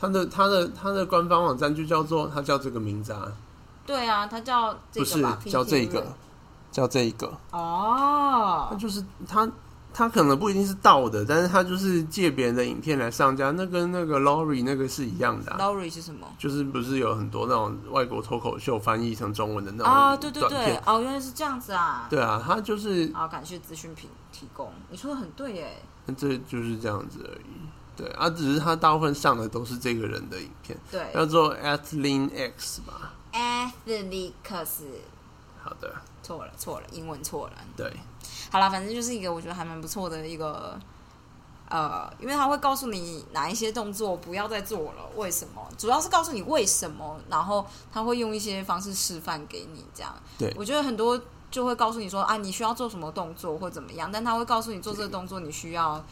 [0.00, 3.32] 他的他的他的官方网站就叫做他叫这个名字啊，
[3.86, 6.04] 对啊，他叫这不是叫这个
[6.70, 9.48] 叫这个，他哦，就是他。
[9.98, 16.26] 他可能不一定是盗的，但是他就是借别人的影片来上架，那跟那个 Laurie 那个是一样的、啊，Laurie 是什么？
[16.38, 22.06] 就是不是有很多那种外国脱口秀翻译成中文的那种啊，对对短对片，哦，原来是这样子啊。
[22.10, 25.82] 对啊，他就是好，感谢资讯品提供，你说的很对耶。
[26.14, 27.46] 这就是这样子而已。
[27.96, 33.14] 对啊，只是他大部分上的都是这个人的影片，对叫做 Athlean X 吧。
[33.32, 34.84] ，Athletes，
[35.62, 37.54] 好的，错了错了，英文错了。
[37.76, 37.92] 对，
[38.50, 40.78] 好了，反正就是一个我觉得还蛮不错的一个，
[41.68, 45.66] 呃，因为他会告诉你哪一些动作不要再做了，为什么？
[45.76, 50.14] 主要是告诉你为什么，然后他会用一些方式示范给你，这样。
[50.38, 51.20] 对我觉得很多
[51.50, 56.04] 就会告诉你说啊，你需要做什么动作或怎么样，但他会告诉你做这个动作你需要，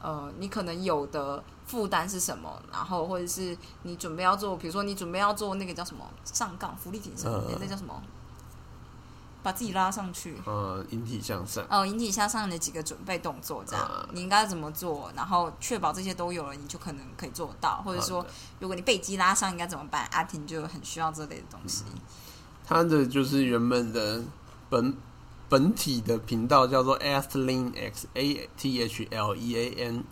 [0.00, 8.02] 呃，你可能有的负担是什么，然后或者是你准备要做，比如说你准备要做那个叫什么上杠浮力挺身，嗯那叫什么？
[9.44, 15.10] 把自己拉上去，呃，引体向上，哦，引体向上的几个准备动作，这样、啊你应该怎么做？
[15.16, 17.82] 然后确保这些都有了，你就可能可以做到。
[17.84, 20.06] 或者说好的，如果你背肌拉伤，应该怎么办？
[20.12, 21.82] 阿婷就很需要这类的东西。
[22.64, 24.22] 他的就是原本的
[24.70, 24.96] 本
[25.48, 30.04] 本体的频道叫做 Athlean X A T H L E A N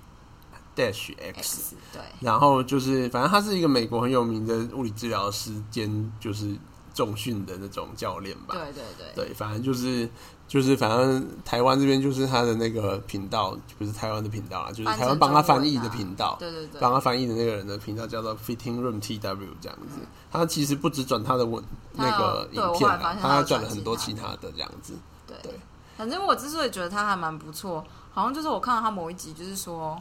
[0.81, 6.57] dash X，X 对，然后就是反正他是一个美国很有名的物理治疗师兼就是
[6.95, 8.55] 重训的那种教练吧。
[8.55, 8.83] 对对
[9.15, 10.09] 对，对，反正就是
[10.49, 16.37] 就是反正台湾这边就是他的那个频道，不是台湾的频道啊，就是台湾帮他翻译的频道。
[16.41, 20.01] 对对对，帮他翻译的那个人的频道叫做 Fitting Room TW 这样子，
[20.31, 21.63] 他其实不只转他的文
[21.93, 24.47] 那个影片他他还转了很多其他的他。
[24.49, 24.95] 的这样子。
[25.27, 25.37] 对。
[25.43, 25.53] 对。
[25.97, 30.01] 反正我之所以觉得他还蛮不错，好像就是我看到他某一集，就是说，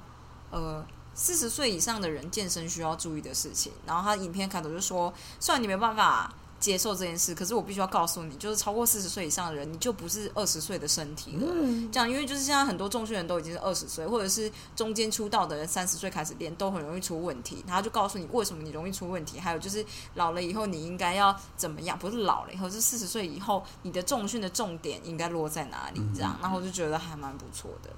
[0.52, 3.72] 呃，四十岁以上的人健身需要注意的事情。
[3.86, 11.48] 然后他影片开头就说，虽然你没办法接受这件事，可是我必须要告诉你，就是超过四十岁以上的人，你就不是二十岁的身体了。
[11.90, 17.64] 这样，因为就是现在很多重训人都已经是二十岁，或者是中间出道的人三十岁开始练，都很容易出问题。
[17.66, 19.86] 然后就告诉你为什么你容易出问题，还有就是
[20.16, 21.98] 老了以后你应该要怎么样？
[21.98, 26.02] 不是老了以后，是四十岁以后，你的重训的重点应该落在哪里？
[26.14, 27.90] 这样，然后我就觉得还蛮不错的。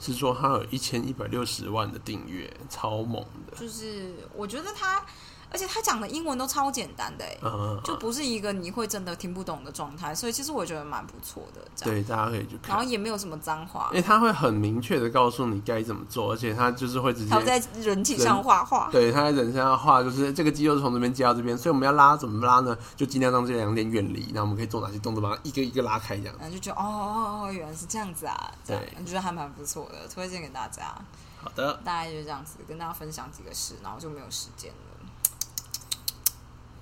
[0.00, 3.56] 是说他有一千一百六十万的订阅，超猛的。
[3.56, 5.04] 就是我觉得他，
[5.50, 11.60] 而且他讲的英文都超简单的、欸，嗯，就不是一个你会真的听不懂的状态，所以其实我觉得蛮不错的。
[11.74, 18.88] 这样，对，大家可以去看然后，也没有什么脏话因，为他会很明确的告诉你该怎么做，而且他就是会直接他在人体上画画。
[18.92, 22.76] 对，他在人身上画，就是这个肌肉从这边接到这边，所以我们要拉怎么拉呢？
[22.94, 26.34] 就尽量让这两点远离，然后我们可以做哪些动作，把它一个一个拉开，这样。
[26.38, 30.94] 然后就觉得哦哦哦，原来是这样子啊，这样对我觉得还蛮不错的，推荐给大家。
[31.42, 34.89] 好的，大概就是这样子，跟大家分享几个事，然后就没有时间了。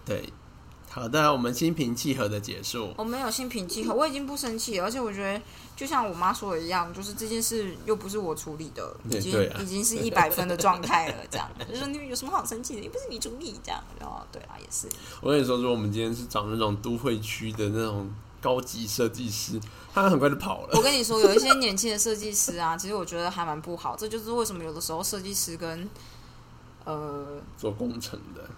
[0.08, 0.32] 对，
[0.90, 2.94] 好的，我们心平气和的结束。
[2.96, 5.40] 我没有心平气和，我已经不生气了，而且我觉得
[5.76, 12.80] 就像我妈说的一样，就是这件事又不是我处理的，已经、已经是一百分的状态了，这样就是你有什么好生气的？
[12.80, 14.88] 又不是你处理，这样然后对啊，也是。
[15.20, 19.60] 我跟你说，如果我们今天是找那种都会区的那种高级设计师，
[19.92, 20.70] 他很快就跑了。
[20.72, 25.88] 我跟你说，有一些年轻的设计师啊，其实我觉得还蛮不好，这就是为什么有的时候设计师跟
[26.84, 28.48] 呃做工程的，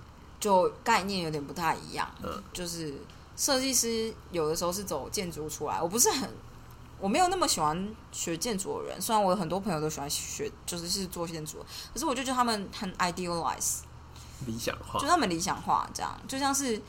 [0.40, 2.10] 就概念有点不太一样。
[2.24, 2.94] 嗯就是
[3.36, 6.28] 设计师有的时候是走建筑出来，我不是很，
[6.98, 9.00] 我没有那么喜欢学建筑的人。
[9.00, 11.58] 虽然我有很多朋友都喜欢学，就是是做建筑，
[11.92, 13.80] 可是我就觉得他们很 idealize，
[14.46, 15.06] 理想化就。
[15.06, 16.80] 他们理想化，这样就像是。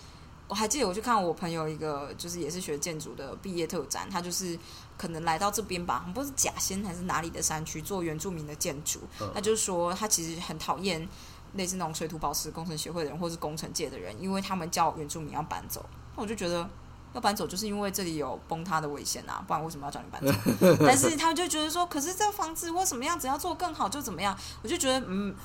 [0.48, 4.60] 我还记得我去看我朋友一个，就是也是学建筑的毕业特展，他就是
[4.98, 11.08] 可能来到这边吧，不是甲仙还是哪里的山区做原住民的建筑，嗯他就说他其实很讨厌
[11.54, 15.86] 类似那种水土保持工程协会的人或是工程界的人，因为他们叫原住民要搬走。
[16.16, 16.70] 那我就觉得
[17.14, 20.78] 要搬走就是因为这里有崩塌的危险啊， 不然为什么要叫你搬走？
[20.86, 25.36] 但是他们就觉得说，可是这个房子或什么样子要做更好就怎么样，我就觉得嗯。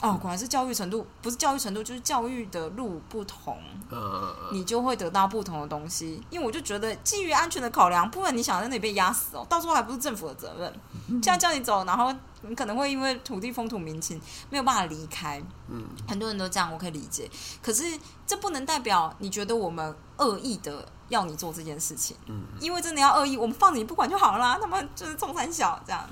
[0.00, 3.58] 哦，果然是教育程度，不是教育程度，就是教育的路不同，
[3.90, 6.22] 呃你就会得到不同的东西。
[6.30, 10.72] 因为我就觉得，基于安全的考量，不然你想在那里被压死哦，到时候还不是政府的责任。
[11.08, 14.20] 现在叫你走，然后你可能会因为土地风土民情
[14.50, 15.42] 没有办法离开。
[15.68, 17.28] 嗯，很多人都这样，我可以理解。
[17.60, 17.82] 可是
[18.24, 20.86] 这不能代表你觉得我们恶意的。
[21.08, 24.58] 要你做这件事情，嗯，因为真的要恶意，我们放你不管就好了。
[24.60, 26.08] 他们就是中三小这样，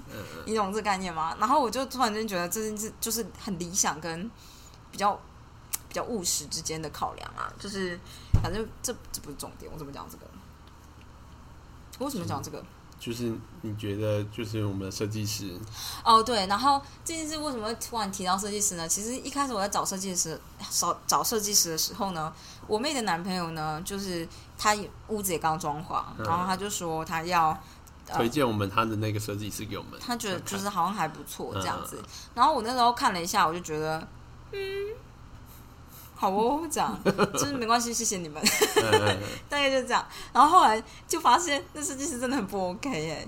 [0.47, 1.37] 你懂这概念吗？
[1.39, 4.31] 然后我就突然间觉得这件事就是很理想跟
[4.91, 5.19] 比较
[5.89, 7.99] 比较务实之间的考量啊，就是
[8.43, 10.27] 反正这这不是重点，我怎么讲这个？
[11.99, 12.63] 我为什么讲这个？
[12.99, 13.31] 就是
[13.61, 15.55] 你觉得，就是我们的设计师
[16.03, 16.47] 哦，对。
[16.47, 18.89] 然后这件事为什么会突然提到设计师呢？
[18.89, 20.41] 其实一开始我在找设计师、
[20.71, 22.33] 找找设计师的时候呢，
[22.67, 24.27] 我妹的男朋友呢，就是
[24.59, 24.77] 他
[25.09, 27.59] 屋子也刚装潢，然后他就说他要
[28.15, 32.03] 推荐我们他的那个设计师给我们，他觉得就是好像还不错这样子。
[32.35, 34.09] 然后我那时候看了一下，我就觉得，
[34.53, 34.59] 嗯。
[36.19, 36.99] 好哦，这样
[37.35, 38.43] 就是没关系，谢谢你们，
[39.51, 40.03] 大概就这样。
[40.33, 43.27] 然后后来就发现那设计师真的很不 OK 哎，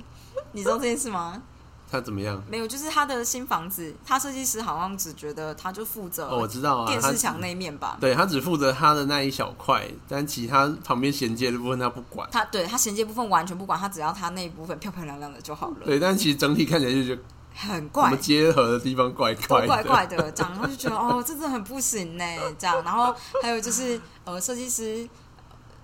[0.53, 1.43] 你知道这件事吗？
[1.91, 2.43] 他怎么样？
[2.49, 7.97] 没有，就是他的新房子，他设计师好像只觉得他就负责，我知道啊，电视墙那一面吧。
[8.01, 12.28] 对他只负责他的那一小块，但其他旁边衔接的部分他不管。
[12.30, 15.76] 他对他衔接部分完全不管，他只要他那一部分漂漂亮亮的就好了。
[15.84, 17.22] 对，但其实整体看起来就觉得。
[17.61, 22.24] 很怪，结合的地方怪怪怪怪的，这样，然后就觉得哦，这真的很不行呢，
[22.57, 22.80] 这样。
[22.84, 23.12] 然后
[23.43, 25.05] 还有就是，呃，设计师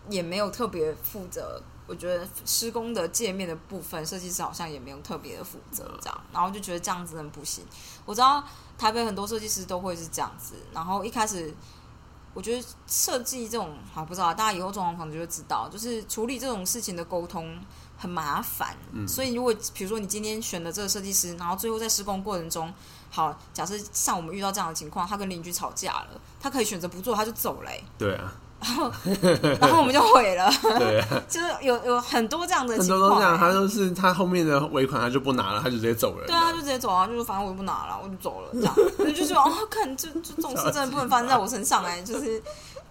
[0.08, 6.20] 也没有特别负责，我觉得施工的界面的部分，设计师好像也没有特别的负责，这样。
[6.32, 7.64] 然后就觉得这样子很不行。
[8.04, 8.42] 我知道
[8.78, 10.54] 台北很多设计师都会是这样子。
[10.72, 11.54] 然后一开始，
[12.32, 17.58] 我觉得设计这种，好不知道大家以后装潢房子就会知道，就是处理这种事情的沟通。
[17.96, 22.74] 很麻烦，嗯所以如果比如说你今天选的这个设计师，然后最后在施工过程中，
[23.08, 27.84] 好，假设像我们遇到这样的情况，他跟邻居吵架了，他可以选择不做，他就走嘞。
[27.96, 28.32] 对啊，
[28.64, 28.90] 然后
[29.60, 30.50] 然后我们就毁了。
[30.62, 36.26] 对， 就是有有很多这样的情况，很多都这样，他就是他后面的尾款他就不拿了，他就直接走了。
[36.26, 38.74] 对啊，就直接走啊，就是反正我就不拿了，我就走了，这样，
[39.14, 42.42] 就觉得哦，看这这种事真的不能发生在我身上哎，就是。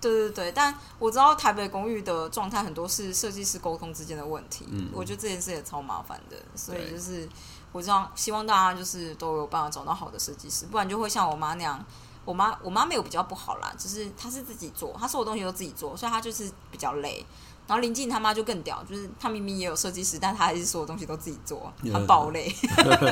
[0.04, 7.26] 对对对，但我知道台北公寓的状态很多是设计师沟通之间的问题，嗯，我觉得这件事也超麻烦的，所以就是
[7.72, 11.82] 我知道希望大家就是都有办法找到好的设计师，不然就会像我妈那样，
[12.26, 17.26] 我妈我妈没有比较不好啦，就是她是自己做，她所有东西都自己做，所以她就是比较累。
[17.66, 22.54] 然后林静他妈就更屌，就是她明明也有设计师，但她还是所有东西都自己做，她爆累。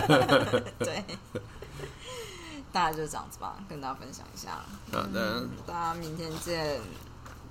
[0.80, 1.03] 对。
[2.74, 4.59] 大概就是这样子吧，跟大家分享一下。
[4.91, 6.80] 好的，大家明天见。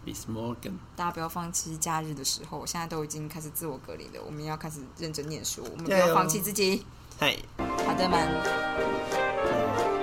[0.06, 0.78] Bis morgen。
[0.96, 6.86] 大家不要放弃假日的时候，现在都已经开始自我隔离了，我们要开始认真念书，我们不要放弃自己。
[7.18, 9.99] 嗨，好的们。